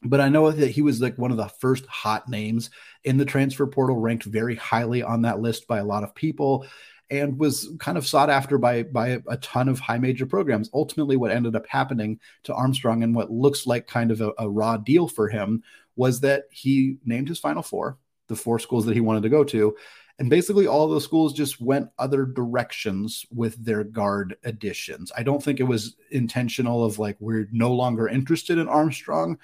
But 0.00 0.20
I 0.20 0.28
know 0.28 0.48
that 0.48 0.70
he 0.70 0.80
was 0.80 1.00
like 1.00 1.18
one 1.18 1.32
of 1.32 1.36
the 1.38 1.48
first 1.48 1.84
hot 1.86 2.28
names 2.28 2.70
in 3.02 3.16
the 3.16 3.24
transfer 3.24 3.66
portal, 3.66 3.96
ranked 3.96 4.22
very 4.22 4.54
highly 4.54 5.02
on 5.02 5.22
that 5.22 5.40
list 5.40 5.66
by 5.66 5.78
a 5.78 5.84
lot 5.84 6.04
of 6.04 6.14
people, 6.14 6.68
and 7.10 7.36
was 7.36 7.68
kind 7.80 7.98
of 7.98 8.06
sought 8.06 8.30
after 8.30 8.58
by 8.58 8.84
by 8.84 9.20
a 9.26 9.36
ton 9.38 9.68
of 9.68 9.80
high 9.80 9.98
major 9.98 10.24
programs. 10.24 10.70
Ultimately, 10.72 11.16
what 11.16 11.32
ended 11.32 11.56
up 11.56 11.66
happening 11.66 12.20
to 12.44 12.54
Armstrong 12.54 13.02
and 13.02 13.16
what 13.16 13.32
looks 13.32 13.66
like 13.66 13.88
kind 13.88 14.12
of 14.12 14.20
a, 14.20 14.30
a 14.38 14.48
raw 14.48 14.76
deal 14.76 15.08
for 15.08 15.28
him 15.28 15.64
was 15.96 16.20
that 16.20 16.44
he 16.52 16.98
named 17.04 17.28
his 17.28 17.40
final 17.40 17.64
four, 17.64 17.98
the 18.28 18.36
four 18.36 18.60
schools 18.60 18.86
that 18.86 18.94
he 18.94 19.00
wanted 19.00 19.24
to 19.24 19.28
go 19.28 19.42
to, 19.42 19.74
and 20.18 20.30
basically, 20.30 20.66
all 20.66 20.86
those 20.86 21.04
schools 21.04 21.32
just 21.32 21.60
went 21.60 21.90
other 21.98 22.24
directions 22.24 23.26
with 23.32 23.62
their 23.64 23.82
guard 23.82 24.36
additions. 24.44 25.10
I 25.16 25.24
don't 25.24 25.42
think 25.42 25.58
it 25.58 25.64
was 25.64 25.96
intentional 26.10 26.84
of 26.84 27.00
like, 27.00 27.16
we're 27.18 27.48
no 27.50 27.72
longer 27.72 28.06
interested 28.06 28.58
in 28.58 28.68
Armstrong. 28.68 29.38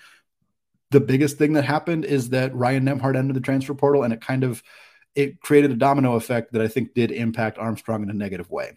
The 0.91 1.01
biggest 1.01 1.39
thing 1.39 1.55
that 1.55 1.65
happened 1.65 2.05
is 2.05 2.31
that 2.31 2.55
Ryan 2.55 2.85
Nembhard 2.85 3.17
entered 3.17 3.35
the 3.35 3.41
transfer 3.41 3.75
portal 3.75 4.05
and 4.05 4.13
it 4.13 4.21
kind 4.21 4.45
of 4.45 4.63
it 5.17 5.41
created 5.41 5.73
a 5.73 5.77
domino 5.77 6.15
effect 6.15 6.53
that 6.53 6.63
I 6.63 6.69
think 6.69 6.95
did 6.95 7.11
impact 7.11 7.59
Armstrong 7.59 8.03
in 8.05 8.11
a 8.11 8.15
negative 8.15 8.49
way. 8.49 8.73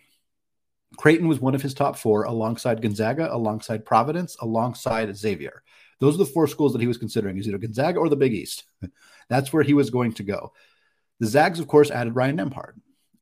Creighton 0.97 1.27
was 1.27 1.39
one 1.39 1.56
of 1.56 1.62
his 1.62 1.73
top 1.73 1.95
four 1.95 2.23
alongside 2.23 2.82
Gonzaga, 2.82 3.34
alongside 3.34 3.86
Providence, 3.86 4.36
alongside 4.41 5.15
Xavier. 5.15 5.63
Those 5.99 6.15
are 6.15 6.19
the 6.19 6.25
four 6.25 6.47
schools 6.47 6.73
that 6.73 6.82
he 6.82 6.88
was 6.88 6.97
considering. 6.97 7.38
Is 7.38 7.47
either 7.47 7.58
Gonzaga 7.58 7.99
or 7.99 8.10
the 8.10 8.15
Big 8.15 8.34
East. 8.34 8.63
That's 9.29 9.53
where 9.53 9.63
he 9.63 9.73
was 9.73 9.89
going 9.89 10.13
to 10.13 10.23
go. 10.23 10.53
The 11.19 11.28
Zags, 11.28 11.60
of 11.60 11.67
course, 11.67 11.91
added 11.91 12.15
Ryan 12.15 12.38
Nembhard. 12.38 12.73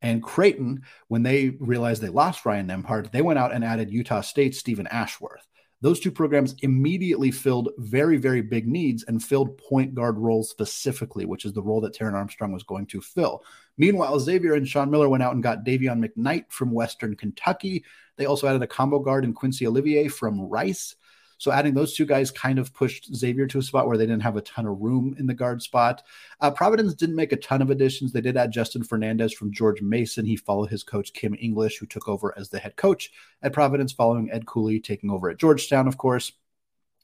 And 0.01 0.23
Creighton, 0.23 0.82
when 1.10 1.23
they 1.23 1.49
realized 1.60 2.01
they 2.01 2.10
lost 2.10 2.45
Ryan 2.45 2.67
Nembhard, 2.67 3.12
they 3.12 3.21
went 3.21 3.38
out 3.38 3.54
and 3.54 3.63
added 3.63 3.91
Utah 3.91 4.21
State's 4.21 4.58
Steven 4.58 4.88
Ashworth. 4.88 5.45
Those 5.82 5.99
two 5.99 6.12
programs 6.12 6.56
immediately 6.62 7.32
filled 7.32 7.69
very, 7.77 8.17
very 8.17 8.41
big 8.41 8.67
needs 8.67 9.04
and 9.08 9.21
filled 9.21 9.58
point 9.58 9.95
guard 9.95 10.17
roles 10.17 10.49
specifically, 10.49 11.25
which 11.25 11.43
is 11.43 11.54
the 11.54 11.62
role 11.62 11.82
that 11.82 11.95
Taran 11.95 12.13
Armstrong 12.13 12.51
was 12.51 12.63
going 12.63 12.86
to 12.88 13.01
fill. 13.01 13.43
Meanwhile, 13.77 14.19
Xavier 14.19 14.54
and 14.54 14.67
Sean 14.67 14.91
Miller 14.91 15.10
went 15.10 15.23
out 15.23 15.34
and 15.34 15.41
got 15.41 15.65
Dayvion 15.65 16.06
McKnight 16.06 16.45
from 16.49 16.71
Western 16.71 17.15
Kentucky. 17.15 17.84
They 18.17 18.25
also 18.25 18.47
added 18.47 18.62
a 18.62 18.67
combo 18.67 18.99
guard 18.99 19.25
in 19.25 19.34
Quincy 19.34 19.65
Olivier 19.65 20.08
from 20.08 20.39
Rice. 20.41 20.95
So 21.41 21.51
adding 21.51 21.73
those 21.73 21.95
two 21.95 22.06
guys 22.06 22.30
kind 22.30 22.60
of 22.60 22.71
pushed 22.71 23.15
Xavier 23.15 23.47
to 23.47 23.58
a 23.58 23.63
spot 23.63 23.88
where 23.88 23.97
they 23.97 24.06
didn't 24.06 24.21
have 24.21 24.38
a 24.38 24.41
ton 24.41 24.67
of 24.67 24.80
room 24.80 25.15
in 25.17 25.25
the 25.25 25.34
guard 25.34 25.63
spot. 25.63 26.04
Uh, 26.39 26.51
Providence 26.51 26.93
didn't 26.93 27.15
make 27.15 27.32
a 27.32 27.36
ton 27.36 27.63
of 27.63 27.71
additions. 27.71 28.12
They 28.12 28.21
did 28.21 28.38
add 28.38 28.51
Justin 28.51 28.84
Fernandez 28.84 29.34
from 29.34 29.51
George 29.51 29.82
Mason. 29.82 30.23
He 30.23 30.36
followed 30.36 30.69
his 30.69 30.84
coach 30.84 31.13
Kim 31.13 31.36
English, 31.39 31.80
who 31.80 31.88
took 31.88 32.08
over 32.08 32.32
as 32.38 32.49
the 32.49 32.60
head 32.60 32.75
coach 32.75 33.12
at 33.41 33.54
Providence, 33.54 33.91
following 33.91 34.30
Ed 34.32 34.45
Cooley 34.45 34.80
taking 34.80 35.10
over 35.10 35.32
at 35.32 35.39
Georgetown, 35.39 35.88
of 35.88 35.97
course. 35.97 36.32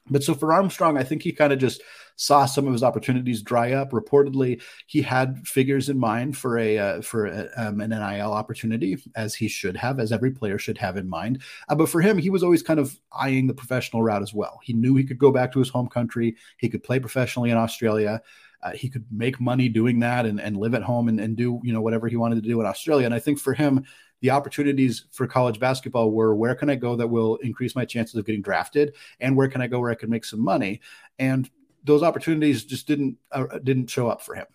But 0.10 0.24
so 0.24 0.34
for 0.34 0.54
Armstrong, 0.54 0.98
I 0.98 1.04
think 1.04 1.22
he 1.22 1.32
kind 1.32 1.54
of 1.54 1.60
just 1.60 1.82
saw 2.18 2.46
some 2.46 2.66
of 2.66 2.74
his 2.74 2.84
opportunities 2.84 3.42
dry 3.42 3.74
up. 3.74 3.92
Reportedly, 3.92 4.62
he 4.88 5.02
had 5.02 5.48
figures 5.48 5.88
in 5.88 6.00
mind 6.00 6.36
for 6.36 6.58
a 6.58 6.78
uh, 6.78 7.02
for 7.02 7.28
a, 7.28 7.50
um, 7.56 7.80
an 7.80 7.92
NIL 7.92 8.34
opportunity, 8.34 8.98
as 9.16 9.36
he 9.36 9.48
should 9.48 9.78
have, 9.78 10.00
as 10.00 10.12
every 10.12 10.32
player 10.32 10.58
should 10.58 10.78
have 10.78 10.98
in 10.98 11.08
mind. 11.08 11.42
Uh, 11.70 11.76
but 11.76 11.90
for 11.90 12.02
him, 12.02 12.18
he 12.18 12.30
was 12.30 12.44
always 12.44 12.64
kind 12.64 12.80
of 12.80 13.00
eyeing 13.12 13.48
the 13.48 13.54
professional 13.54 14.04
route 14.04 14.24
as 14.24 14.34
well. 14.34 14.60
He 14.64 14.74
knew 14.74 14.96
he 14.96 15.04
could 15.04 15.20
go 15.20 15.32
back 15.32 15.52
to 15.54 15.60
his 15.60 15.70
home 15.70 15.88
country. 15.88 16.36
He 16.58 16.70
could 16.70 16.84
play 16.84 17.00
professionally 17.00 17.52
in 17.52 17.58
Australia. 17.58 18.22
Uh, 18.64 18.72
he 18.72 18.90
could 18.90 19.06
make 19.12 19.40
money 19.40 19.70
doing 19.70 20.00
that 20.00 20.26
and, 20.26 20.42
and 20.42 20.58
live 20.58 20.74
at 20.74 20.82
home 20.82 21.08
and, 21.10 21.20
and 21.20 21.38
do 21.38 21.62
you 21.64 21.72
know 21.72 21.82
whatever 21.82 22.08
he 22.08 22.16
wanted 22.16 22.36
to 22.42 22.50
do 22.50 22.60
in 22.60 22.66
Australia. 22.66 23.06
And 23.06 23.14
I 23.14 23.20
think 23.20 23.40
for 23.40 23.54
him, 23.54 23.86
the 24.22 24.32
opportunities 24.32 25.06
for 25.12 25.28
college 25.28 25.60
basketball 25.60 26.12
were 26.12 26.36
where 26.36 26.56
can 26.56 26.70
I 26.70 26.76
go 26.76 26.96
that 26.96 27.08
will 27.08 27.36
increase 27.38 27.76
my 27.76 27.86
chances 27.86 28.16
of 28.16 28.26
getting 28.26 28.42
drafted, 28.42 28.96
and 29.20 29.36
where 29.36 29.48
can 29.48 29.62
I 29.62 29.68
go 29.68 29.80
where 29.80 29.92
I 29.92 29.96
can 29.96 30.10
make 30.10 30.26
some 30.26 30.44
money. 30.44 30.82
And 31.20 31.50
those 31.84 32.04
opportunities 32.04 32.66
just 32.66 32.88
didn't 32.88 33.18
uh, 33.32 33.60
didn't 33.64 33.90
show 33.90 34.08
up 34.08 34.22
for 34.22 34.36
him 34.36 34.48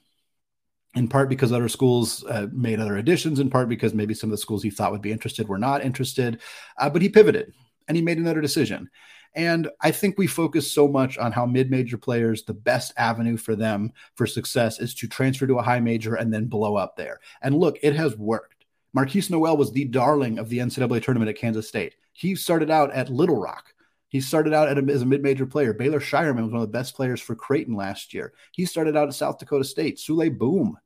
in 0.94 1.08
part 1.08 1.28
because 1.28 1.52
other 1.52 1.68
schools 1.68 2.24
uh, 2.24 2.48
made 2.52 2.80
other 2.80 2.96
additions, 2.96 3.40
in 3.40 3.50
part 3.50 3.68
because 3.68 3.94
maybe 3.94 4.14
some 4.14 4.28
of 4.28 4.32
the 4.32 4.38
schools 4.38 4.62
he 4.62 4.70
thought 4.70 4.92
would 4.92 5.02
be 5.02 5.12
interested 5.12 5.48
were 5.48 5.58
not 5.58 5.84
interested. 5.84 6.40
Uh, 6.78 6.90
but 6.90 7.02
he 7.02 7.08
pivoted 7.08 7.52
and 7.88 7.96
he 7.96 8.02
made 8.02 8.18
another 8.18 8.40
decision. 8.40 8.90
And 9.34 9.70
I 9.80 9.90
think 9.90 10.18
we 10.18 10.26
focus 10.26 10.70
so 10.70 10.86
much 10.86 11.16
on 11.16 11.32
how 11.32 11.46
mid 11.46 11.70
major 11.70 11.96
players, 11.96 12.44
the 12.44 12.52
best 12.52 12.92
avenue 12.98 13.38
for 13.38 13.56
them 13.56 13.92
for 14.14 14.26
success 14.26 14.78
is 14.78 14.94
to 14.96 15.08
transfer 15.08 15.46
to 15.46 15.58
a 15.58 15.62
high 15.62 15.80
major 15.80 16.16
and 16.16 16.32
then 16.32 16.46
blow 16.46 16.76
up 16.76 16.96
there. 16.96 17.20
And 17.40 17.54
look, 17.54 17.78
it 17.82 17.96
has 17.96 18.16
worked. 18.16 18.61
Markquis 18.96 19.30
Nowell 19.30 19.56
was 19.56 19.72
the 19.72 19.84
darling 19.84 20.38
of 20.38 20.48
the 20.48 20.58
NCAA 20.58 21.02
tournament 21.02 21.30
at 21.30 21.36
Kansas 21.36 21.68
State. 21.68 21.96
He 22.12 22.34
started 22.34 22.70
out 22.70 22.92
at 22.92 23.08
Little 23.08 23.40
Rock. 23.40 23.72
He 24.08 24.20
started 24.20 24.52
out 24.52 24.68
a, 24.76 24.92
as 24.92 25.02
a 25.02 25.06
mid-major 25.06 25.46
player. 25.46 25.72
Baylor 25.72 26.00
Scheierman 26.00 26.42
was 26.42 26.52
one 26.52 26.60
of 26.60 26.68
the 26.68 26.78
best 26.78 26.94
players 26.94 27.20
for 27.20 27.34
Creighton 27.34 27.74
last 27.74 28.12
year. 28.12 28.34
He 28.52 28.66
started 28.66 28.94
out 28.94 29.08
at 29.08 29.14
South 29.14 29.38
Dakota 29.38 29.64
State. 29.64 29.96
Souley 29.96 30.36
Boum 30.36 30.76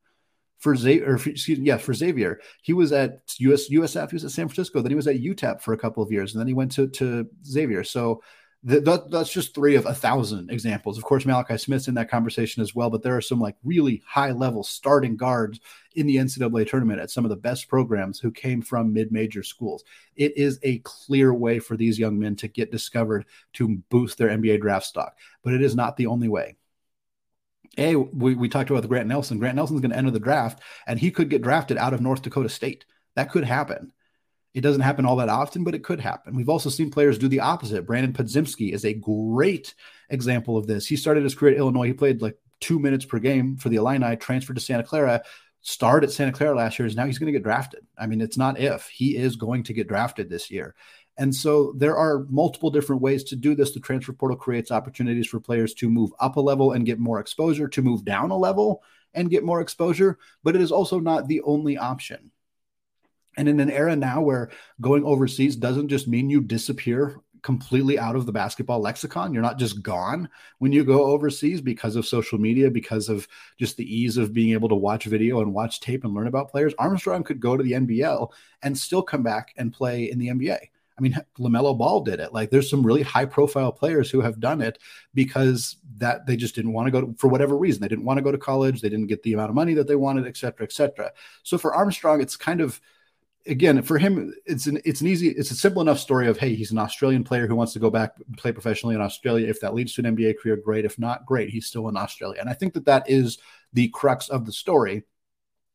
for 0.59 0.75
Xavier, 0.75 1.15
excuse 1.15 1.59
me, 1.59 1.67
yeah, 1.67 1.77
for 1.77 1.93
Xavier. 1.93 2.39
He 2.61 2.73
was 2.73 2.91
at 2.91 3.21
US 3.39 3.69
USF, 3.69 4.09
he 4.09 4.15
was 4.15 4.25
at 4.25 4.31
San 4.31 4.47
Francisco, 4.47 4.81
then 4.81 4.91
he 4.91 4.95
was 4.95 5.07
at 5.07 5.21
UTEP 5.21 5.61
for 5.61 5.73
a 5.73 5.77
couple 5.77 6.01
of 6.01 6.11
years, 6.11 6.33
and 6.33 6.39
then 6.39 6.47
he 6.47 6.53
went 6.53 6.71
to, 6.73 6.87
to 6.87 7.27
Xavier. 7.45 7.83
So 7.83 8.23
that, 8.63 9.09
that's 9.11 9.31
just 9.31 9.53
three 9.53 9.75
of 9.75 9.85
a 9.85 9.93
thousand 9.93 10.49
examples. 10.49 10.97
Of 10.97 11.03
course, 11.03 11.25
Malachi 11.25 11.57
Smith's 11.57 11.87
in 11.87 11.93
that 11.95 12.09
conversation 12.09 12.61
as 12.61 12.73
well, 12.73 12.89
but 12.89 13.03
there 13.03 13.15
are 13.15 13.21
some 13.21 13.39
like 13.39 13.55
really 13.63 14.01
high 14.05 14.31
level 14.31 14.63
starting 14.63 15.15
guards 15.15 15.59
in 15.95 16.07
the 16.07 16.15
NCAA 16.15 16.67
tournament 16.67 16.99
at 16.99 17.11
some 17.11 17.23
of 17.23 17.29
the 17.29 17.35
best 17.35 17.67
programs 17.67 18.19
who 18.19 18.31
came 18.31 18.61
from 18.61 18.93
mid 18.93 19.11
major 19.11 19.43
schools. 19.43 19.83
It 20.15 20.35
is 20.37 20.59
a 20.63 20.79
clear 20.79 21.33
way 21.33 21.59
for 21.59 21.77
these 21.77 21.99
young 21.99 22.19
men 22.19 22.35
to 22.37 22.47
get 22.47 22.71
discovered 22.71 23.25
to 23.53 23.77
boost 23.89 24.17
their 24.17 24.29
NBA 24.29 24.61
draft 24.61 24.85
stock, 24.85 25.17
but 25.43 25.53
it 25.53 25.61
is 25.61 25.75
not 25.75 25.95
the 25.95 26.07
only 26.07 26.27
way. 26.27 26.55
A, 27.77 27.95
we, 27.95 28.33
we 28.33 28.49
talked 28.49 28.71
about 28.71 28.87
Grant 28.87 29.07
Nelson. 29.07 29.37
Grant 29.37 29.55
Nelson's 29.55 29.81
going 29.81 29.91
to 29.91 29.97
enter 29.97 30.09
the 30.09 30.19
draft, 30.19 30.63
and 30.87 30.99
he 30.99 31.11
could 31.11 31.29
get 31.29 31.43
drafted 31.43 31.77
out 31.77 31.93
of 31.93 32.01
North 32.01 32.23
Dakota 32.23 32.49
State. 32.49 32.85
That 33.15 33.31
could 33.31 33.43
happen. 33.43 33.93
It 34.57 34.61
doesn't 34.61 34.81
happen 34.81 35.05
all 35.05 35.17
that 35.17 35.29
often, 35.29 35.63
but 35.63 35.75
it 35.75 35.83
could 35.83 35.99
happen. 35.99 36.35
We've 36.35 36.49
also 36.49 36.71
seen 36.71 36.89
players 36.89 37.19
do 37.19 37.27
the 37.27 37.41
opposite. 37.41 37.85
Brandin 37.85 38.11
Podziemski 38.11 38.73
is 38.73 38.85
a 38.85 38.93
great 38.95 39.75
example 40.09 40.57
of 40.57 40.65
this. 40.65 40.87
He 40.87 40.95
started 40.95 41.23
his 41.23 41.35
career 41.35 41.53
at 41.53 41.59
Illinois. 41.59 41.85
He 41.85 41.93
played 41.93 42.23
like 42.23 42.39
two 42.59 42.79
minutes 42.79 43.05
per 43.05 43.19
game 43.19 43.55
for 43.57 43.69
the 43.69 43.75
Illini, 43.75 44.15
transferred 44.15 44.55
to 44.55 44.59
Santa 44.59 44.81
Clara, 44.81 45.21
starred 45.61 46.03
at 46.03 46.09
Santa 46.09 46.31
Clara 46.31 46.55
last 46.55 46.79
year. 46.79 46.87
Is 46.87 46.95
now 46.95 47.05
he's 47.05 47.19
going 47.19 47.31
to 47.31 47.37
get 47.37 47.43
drafted. 47.43 47.85
I 47.99 48.07
mean, 48.07 48.19
it's 48.19 48.35
not 48.35 48.59
if 48.59 48.87
he 48.87 49.15
is 49.15 49.35
going 49.35 49.61
to 49.61 49.73
get 49.73 49.87
drafted 49.87 50.27
this 50.27 50.49
year. 50.49 50.73
And 51.17 51.35
so 51.35 51.73
there 51.77 51.95
are 51.95 52.25
multiple 52.27 52.71
different 52.71 53.03
ways 53.03 53.23
to 53.25 53.35
do 53.35 53.53
this. 53.53 53.75
The 53.75 53.79
transfer 53.79 54.13
portal 54.13 54.37
creates 54.37 54.71
opportunities 54.71 55.27
for 55.27 55.39
players 55.39 55.75
to 55.75 55.87
move 55.87 56.09
up 56.19 56.35
a 56.37 56.41
level 56.41 56.71
and 56.71 56.83
get 56.83 56.97
more 56.97 57.19
exposure, 57.19 57.67
to 57.67 57.83
move 57.83 58.03
down 58.03 58.31
a 58.31 58.37
level 58.37 58.81
and 59.13 59.29
get 59.29 59.43
more 59.43 59.61
exposure, 59.61 60.17
but 60.43 60.55
it 60.55 60.61
is 60.63 60.71
also 60.71 60.99
not 60.99 61.27
the 61.27 61.41
only 61.41 61.77
option. 61.77 62.31
And 63.37 63.47
in 63.47 63.59
an 63.59 63.69
era 63.69 63.95
now 63.95 64.21
where 64.21 64.49
going 64.81 65.03
overseas 65.05 65.55
doesn't 65.55 65.87
just 65.89 66.07
mean 66.07 66.29
you 66.29 66.41
disappear 66.41 67.21
completely 67.43 67.97
out 67.97 68.15
of 68.15 68.25
the 68.25 68.31
basketball 68.31 68.81
lexicon. 68.81 69.33
You're 69.33 69.43
not 69.43 69.59
just 69.59 69.81
gone 69.81 70.27
when 70.57 70.71
you 70.71 70.83
go 70.83 71.05
overseas 71.05 71.61
because 71.61 71.95
of 71.95 72.05
social 72.05 72.37
media, 72.37 72.69
because 72.69 73.09
of 73.09 73.27
just 73.57 73.77
the 73.77 73.85
ease 73.85 74.17
of 74.17 74.33
being 74.33 74.53
able 74.53 74.69
to 74.69 74.75
watch 74.75 75.05
video 75.05 75.41
and 75.41 75.53
watch 75.53 75.79
tape 75.79 76.03
and 76.03 76.13
learn 76.13 76.27
about 76.27 76.49
players. 76.49 76.73
Armstrong 76.77 77.23
could 77.23 77.39
go 77.39 77.55
to 77.55 77.63
the 77.63 77.73
NBL 77.73 78.31
and 78.63 78.77
still 78.77 79.01
come 79.01 79.23
back 79.23 79.53
and 79.55 79.71
play 79.71 80.11
in 80.11 80.19
the 80.19 80.27
NBA. 80.27 80.57
I 80.97 81.01
mean, 81.01 81.15
LaMelo 81.39 81.77
Ball 81.77 82.01
did 82.01 82.19
it. 82.19 82.33
Like, 82.33 82.49
there's 82.49 82.69
some 82.69 82.85
really 82.85 83.03
high 83.03 83.25
profile 83.25 83.71
players 83.71 84.09
who 84.09 84.21
have 84.21 84.39
done 84.39 84.61
it 84.61 84.79
because 85.13 85.77
that 85.97 86.25
they 86.25 86.35
just 86.35 86.55
didn't 86.55 86.73
want 86.73 86.87
to 86.87 86.91
go 86.91 87.01
to, 87.01 87.15
for 87.17 87.27
whatever 87.27 87.57
reason. 87.57 87.81
They 87.81 87.87
didn't 87.87 88.05
want 88.05 88.17
to 88.17 88.23
go 88.23 88.31
to 88.31 88.37
college. 88.37 88.81
They 88.81 88.89
didn't 88.89 89.07
get 89.07 89.23
the 89.23 89.33
amount 89.33 89.49
of 89.49 89.55
money 89.55 89.73
that 89.75 89.87
they 89.87 89.95
wanted, 89.95 90.27
et 90.27 90.37
cetera, 90.37 90.65
et 90.65 90.71
cetera. 90.71 91.11
So 91.43 91.57
for 91.57 91.73
Armstrong, 91.73 92.21
it's 92.21 92.35
kind 92.35 92.61
of, 92.61 92.81
again, 93.47 93.81
for 93.81 93.97
him, 93.97 94.33
it's 94.45 94.67
an, 94.67 94.79
it's 94.85 95.01
an 95.01 95.07
easy, 95.07 95.29
it's 95.29 95.51
a 95.51 95.55
simple 95.55 95.81
enough 95.81 95.99
story 95.99 96.27
of, 96.27 96.37
hey, 96.37 96.53
he's 96.53 96.71
an 96.71 96.77
Australian 96.77 97.23
player 97.23 97.47
who 97.47 97.55
wants 97.55 97.73
to 97.73 97.79
go 97.79 97.89
back 97.89 98.13
and 98.25 98.37
play 98.37 98.51
professionally 98.51 98.95
in 98.95 99.01
Australia. 99.01 99.47
If 99.47 99.61
that 99.61 99.73
leads 99.73 99.93
to 99.93 100.05
an 100.05 100.15
NBA 100.15 100.39
career, 100.39 100.57
great. 100.57 100.85
If 100.85 100.99
not, 100.99 101.25
great. 101.25 101.49
He's 101.49 101.67
still 101.67 101.87
in 101.89 101.97
Australia. 101.97 102.39
And 102.39 102.49
I 102.49 102.53
think 102.53 102.73
that 102.73 102.85
that 102.85 103.09
is 103.09 103.37
the 103.73 103.89
crux 103.89 104.29
of 104.29 104.45
the 104.45 104.51
story. 104.51 105.03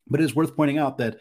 But 0.09 0.21
it 0.21 0.25
is 0.25 0.35
worth 0.35 0.57
pointing 0.57 0.79
out 0.79 0.99
that 0.99 1.21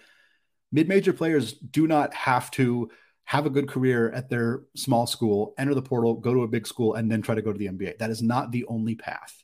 mid 0.72 0.88
major 0.88 1.14
players 1.14 1.54
do 1.54 1.88
not 1.88 2.14
have 2.14 2.52
to 2.52 2.90
have 3.26 3.46
a 3.46 3.50
good 3.52 3.68
career 3.68 4.12
at 4.12 4.30
their 4.30 4.64
small 4.76 5.08
school, 5.08 5.54
enter 5.58 5.74
the 5.74 5.82
portal, 5.82 6.16
go 6.16 6.34
to 6.34 6.44
a 6.44 6.48
big 6.48 6.68
school, 6.68 6.96
and 6.96 7.12
then 7.12 7.22
try 7.22 7.36
to 7.36 7.42
go 7.42 7.54
to 7.54 7.58
the 7.58 7.68
NBA. 7.68 7.98
That 8.00 8.10
is 8.10 8.22
not 8.22 8.52
the 8.52 8.66
only 8.66 8.96
path. 8.96 9.41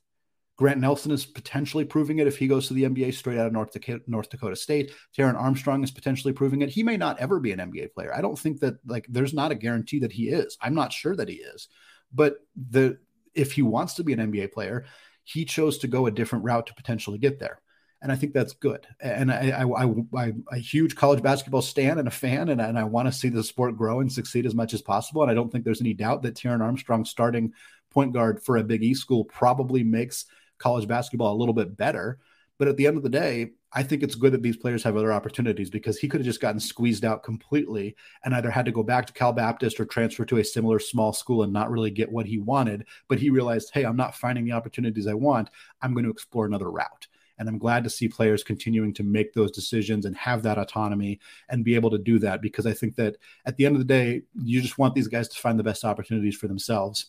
Grant 0.57 0.79
Nelson 0.79 1.11
is 1.11 1.25
potentially 1.25 1.85
proving 1.85 2.19
it 2.19 2.27
if 2.27 2.37
he 2.37 2.47
goes 2.47 2.67
to 2.67 2.73
the 2.73 2.83
NBA 2.83 3.13
straight 3.13 3.37
out 3.37 3.47
of 3.47 3.53
North 3.53 3.71
Dakota, 3.71 4.03
North 4.07 4.29
Dakota 4.29 4.55
State. 4.55 4.91
Taran 5.15 5.39
Armstrong 5.39 5.83
is 5.83 5.91
potentially 5.91 6.33
proving 6.33 6.61
it. 6.61 6.69
He 6.69 6.83
may 6.83 6.97
not 6.97 7.19
ever 7.19 7.39
be 7.39 7.51
an 7.51 7.59
NBA 7.59 7.93
player. 7.93 8.13
I 8.13 8.21
don't 8.21 8.37
think 8.37 8.59
that 8.61 8.75
like 8.85 9.05
there's 9.07 9.33
not 9.33 9.51
a 9.51 9.55
guarantee 9.55 9.99
that 9.99 10.11
he 10.11 10.29
is. 10.29 10.57
I'm 10.61 10.73
not 10.73 10.91
sure 10.91 11.15
that 11.15 11.29
he 11.29 11.35
is. 11.35 11.67
But 12.13 12.37
the 12.55 12.97
if 13.35 13.53
he 13.53 13.61
wants 13.61 13.95
to 13.95 14.03
be 14.03 14.13
an 14.13 14.31
NBA 14.31 14.51
player, 14.51 14.85
he 15.23 15.45
chose 15.45 15.77
to 15.79 15.87
go 15.87 16.07
a 16.07 16.11
different 16.11 16.45
route 16.45 16.67
to 16.67 16.73
potentially 16.73 17.19
get 17.19 17.39
there 17.39 17.61
and 18.01 18.11
I 18.11 18.15
think 18.15 18.33
that's 18.33 18.53
good. 18.53 18.85
And 18.99 19.31
I, 19.31 19.49
I, 19.49 19.83
am 19.83 20.45
a 20.51 20.57
huge 20.57 20.95
college 20.95 21.23
basketball 21.23 21.63
stan 21.63 21.97
and 21.97 22.07
a 22.07 22.11
fan, 22.11 22.49
and, 22.49 22.61
and 22.61 22.77
I 22.77 22.83
want 22.83 23.07
to 23.07 23.11
see 23.11 23.29
the 23.29 23.43
sport 23.43 23.75
grow 23.75 24.01
and 24.01 24.11
succeed 24.11 24.45
as 24.45 24.53
much 24.53 24.73
as 24.73 24.81
possible. 24.81 25.23
And 25.23 25.31
I 25.31 25.33
don't 25.33 25.51
think 25.51 25.65
there's 25.65 25.81
any 25.81 25.93
doubt 25.93 26.21
that 26.21 26.35
Taran 26.35 26.61
Armstrong 26.61 27.05
starting 27.05 27.53
point 27.89 28.13
guard 28.13 28.43
for 28.43 28.57
a 28.57 28.63
Big 28.63 28.83
East 28.83 29.01
school 29.01 29.25
probably 29.25 29.83
makes 29.83 30.25
college 30.57 30.87
basketball 30.87 31.33
a 31.33 31.37
little 31.37 31.53
bit 31.53 31.77
better. 31.77 32.19
But 32.57 32.67
at 32.67 32.77
the 32.77 32.87
end 32.87 32.97
of 32.97 33.03
the 33.03 33.09
day, 33.09 33.51
I 33.73 33.83
think 33.83 34.01
it's 34.01 34.15
good 34.15 34.33
that 34.33 34.41
these 34.41 34.57
players 34.57 34.81
have 34.83 34.95
other 34.95 35.13
opportunities 35.13 35.69
because 35.69 35.99
he 35.99 36.07
could 36.07 36.21
have 36.21 36.25
just 36.25 36.41
gotten 36.41 36.59
squeezed 36.59 37.05
out 37.05 37.23
completely 37.23 37.95
and 38.23 38.33
either 38.33 38.49
had 38.49 38.65
to 38.65 38.71
go 38.71 38.81
back 38.81 39.05
to 39.05 39.13
Cal 39.13 39.33
Baptist 39.33 39.79
or 39.79 39.85
transfer 39.85 40.25
to 40.25 40.37
a 40.37 40.43
similar 40.43 40.79
small 40.79 41.13
school 41.13 41.43
and 41.43 41.53
not 41.53 41.69
really 41.69 41.91
get 41.91 42.11
what 42.11 42.25
he 42.25 42.39
wanted. 42.39 42.85
But 43.07 43.19
he 43.19 43.29
realized, 43.29 43.71
hey, 43.73 43.83
I'm 43.83 43.97
not 43.97 44.15
finding 44.15 44.45
the 44.45 44.53
opportunities 44.53 45.05
I 45.05 45.13
want. 45.13 45.49
I'm 45.81 45.93
going 45.93 46.05
to 46.05 46.11
explore 46.11 46.45
another 46.45 46.71
route. 46.71 47.07
And 47.39 47.47
I'm 47.47 47.59
glad 47.59 47.83
to 47.83 47.89
see 47.89 48.07
players 48.07 48.43
continuing 48.43 48.93
to 48.95 49.03
make 49.03 49.33
those 49.33 49.51
decisions 49.51 50.05
and 50.05 50.15
have 50.15 50.41
that 50.43 50.57
autonomy 50.57 51.19
and 51.49 51.63
be 51.63 51.75
able 51.75 51.91
to 51.91 51.99
do 51.99 52.17
that 52.19 52.41
because 52.41 52.65
I 52.65 52.73
think 52.73 52.95
that 52.95 53.17
at 53.45 53.57
the 53.57 53.65
end 53.65 53.75
of 53.75 53.79
the 53.79 53.85
day, 53.85 54.23
you 54.33 54.61
just 54.61 54.79
want 54.79 54.95
these 54.95 55.07
guys 55.07 55.27
to 55.27 55.39
find 55.39 55.59
the 55.59 55.63
best 55.63 55.83
opportunities 55.83 56.35
for 56.35 56.47
themselves. 56.47 57.07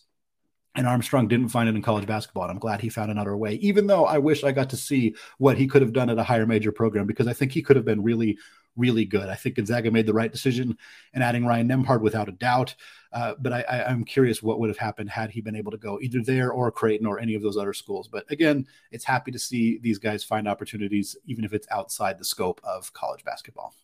And 0.78 0.86
Armstrong 0.86 1.26
didn't 1.26 1.48
find 1.48 1.68
it 1.68 1.74
in 1.74 1.82
college 1.82 2.06
basketball. 2.06 2.44
And 2.44 2.52
I'm 2.52 2.60
glad 2.60 2.80
he 2.80 2.88
found 2.88 3.10
another 3.10 3.36
way, 3.36 3.54
even 3.54 3.88
though 3.88 4.04
I 4.04 4.18
wish 4.18 4.44
I 4.44 4.52
got 4.52 4.70
to 4.70 4.76
see 4.76 5.16
what 5.38 5.58
he 5.58 5.66
could 5.66 5.82
have 5.82 5.92
done 5.92 6.08
at 6.08 6.20
a 6.20 6.22
higher 6.22 6.46
major 6.46 6.70
program 6.70 7.04
because 7.04 7.26
I 7.26 7.32
think 7.32 7.50
he 7.50 7.62
could 7.62 7.74
have 7.74 7.84
been 7.84 8.00
really, 8.00 8.38
really 8.76 9.04
good. 9.04 9.28
I 9.28 9.34
think 9.34 9.56
Gonzaga 9.56 9.90
made 9.90 10.06
the 10.06 10.12
right 10.12 10.30
decision 10.30 10.78
in 11.14 11.20
adding 11.20 11.44
Ryan 11.44 11.68
Nembhard 11.68 12.00
without 12.00 12.28
a 12.28 12.32
doubt. 12.32 12.76
Uh, 13.12 13.34
but 13.40 13.52
I, 13.52 13.62
I, 13.62 13.90
I'm 13.90 14.04
curious 14.04 14.40
what 14.40 14.60
would 14.60 14.68
have 14.68 14.78
happened 14.78 15.10
had 15.10 15.32
he 15.32 15.40
been 15.40 15.56
able 15.56 15.72
to 15.72 15.78
go 15.78 15.98
either 16.00 16.22
there 16.22 16.52
or 16.52 16.70
Creighton 16.70 17.08
or 17.08 17.18
any 17.18 17.34
of 17.34 17.42
those 17.42 17.56
other 17.56 17.72
schools. 17.72 18.06
But 18.06 18.30
again, 18.30 18.64
it's 18.92 19.04
happy 19.04 19.32
to 19.32 19.38
see 19.38 19.78
these 19.78 19.98
guys 19.98 20.22
find 20.22 20.46
opportunities, 20.46 21.16
even 21.26 21.44
if 21.44 21.52
it's 21.52 21.66
outside 21.72 22.18
the 22.18 22.24
scope 22.24 22.60
of 22.62 22.92
college 22.92 23.24
basketball. 23.24 23.74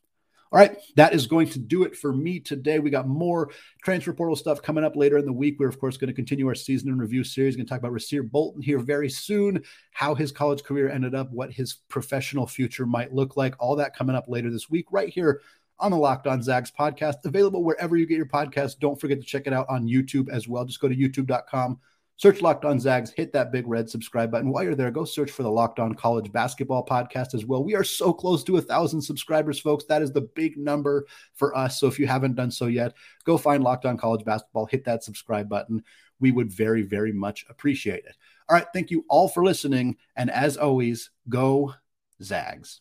All 0.53 0.61
right, 0.61 0.77
that 0.95 1.15
is 1.15 1.27
going 1.27 1.49
to 1.49 1.59
do 1.59 1.83
it 1.83 1.97
for 1.97 2.13
me 2.13 2.39
today. 2.39 2.79
We 2.79 2.91
got 2.91 3.09
more 3.09 3.51
transfer 3.83 4.13
portal 4.13 4.37
stuff 4.37 4.63
coming 4.63 4.85
up 4.85 4.95
later 4.95 5.19
in 5.19 5.27
the 5.27 5.33
week. 5.33 5.57
We're, 5.59 5.69
of 5.69 5.81
course, 5.81 5.97
going 5.97 6.09
to 6.09 6.15
continue 6.15 6.47
our 6.47 6.55
season 6.55 6.91
and 6.91 7.01
review 7.01 7.25
series. 7.25 7.55
We're 7.55 7.59
going 7.59 7.67
to 7.67 7.71
talk 7.71 7.81
about 7.81 7.93
Rasir 7.93 8.31
Bolton 8.31 8.63
here 8.63 8.79
very 8.79 9.11
soon, 9.11 9.65
how 9.91 10.15
his 10.15 10.31
college 10.31 10.63
career 10.63 10.89
ended 10.89 11.15
up, 11.15 11.33
what 11.33 11.51
his 11.51 11.79
professional 11.89 12.47
future 12.47 12.87
might 12.87 13.13
look 13.13 13.37
like. 13.37 13.57
All 13.59 13.75
that 13.77 13.97
coming 13.97 14.15
up 14.15 14.27
later 14.29 14.51
this 14.51 14.71
week, 14.71 14.87
right 14.93 15.09
here 15.09 15.41
on 15.81 15.91
the 15.91 15.97
Locked 15.97 16.27
On 16.27 16.43
Zags 16.43 16.71
podcast, 16.71 17.25
available 17.25 17.65
wherever 17.65 17.97
you 17.97 18.07
get 18.07 18.17
your 18.17 18.27
podcast. 18.27 18.79
Don't 18.79 19.01
forget 19.01 19.21
to 19.21 19.27
check 19.27 19.47
it 19.47 19.53
out 19.53 19.67
on 19.69 19.89
YouTube 19.89 20.29
as 20.29 20.47
well. 20.47 20.65
Just 20.65 20.81
go 20.81 20.89
to 20.89 20.95
youtube.com, 20.95 21.81
search 22.17 22.41
Locked 22.43 22.65
On 22.65 22.79
Zags, 22.79 23.11
hit 23.11 23.33
that 23.33 23.53
big 23.53 23.67
red 23.67 23.91
subscribe 23.91 24.31
button. 24.31 24.51
While 24.51 24.65
you're 24.65 24.75
there, 24.75 24.91
go 24.91 25.05
search 25.05 25.31
for 25.31 25.43
the 25.43 25.51
Locked 25.51 25.79
On 25.79 25.95
College 25.95 26.33
Basketball 26.33 26.85
podcast 26.85 27.35
as 27.35 27.45
well. 27.45 27.65
We 27.65 27.75
are 27.75 27.85
so 27.85 28.13
close 28.13 28.45
to 28.45 28.57
a 28.57 28.63
thousand 28.63 29.03
subscribers, 29.03 29.59
folks. 29.59 29.85
That 29.85 30.03
is 30.03 30.13
the 30.13 30.23
big 30.23 30.57
number 30.57 31.07
for 31.35 31.57
us. 31.57 31.81
So 31.81 31.87
if 31.87 31.99
you 31.99 32.07
haven't 32.07 32.37
done 32.37 32.51
so 32.51 32.67
yet, 32.67 32.95
go 33.25 33.37
find 33.37 33.65
Locked 33.65 33.87
On 33.87 33.97
College 33.97 34.25
Basketball, 34.25 34.67
hit 34.67 34.85
that 34.85 35.05
subscribe 35.05 35.49
button. 35.49 35.83
We 36.21 36.31
would 36.31 36.51
very, 36.51 36.83
very 36.83 37.13
much 37.13 37.45
appreciate 37.49 38.05
it. 38.05 38.17
All 38.49 38.57
right. 38.57 38.67
Thank 38.73 38.91
you 38.91 39.05
all 39.09 39.29
for 39.29 39.45
listening. 39.45 39.97
And 40.17 40.31
as 40.31 40.57
always, 40.57 41.11
go 41.29 41.75
Zags. 42.23 42.81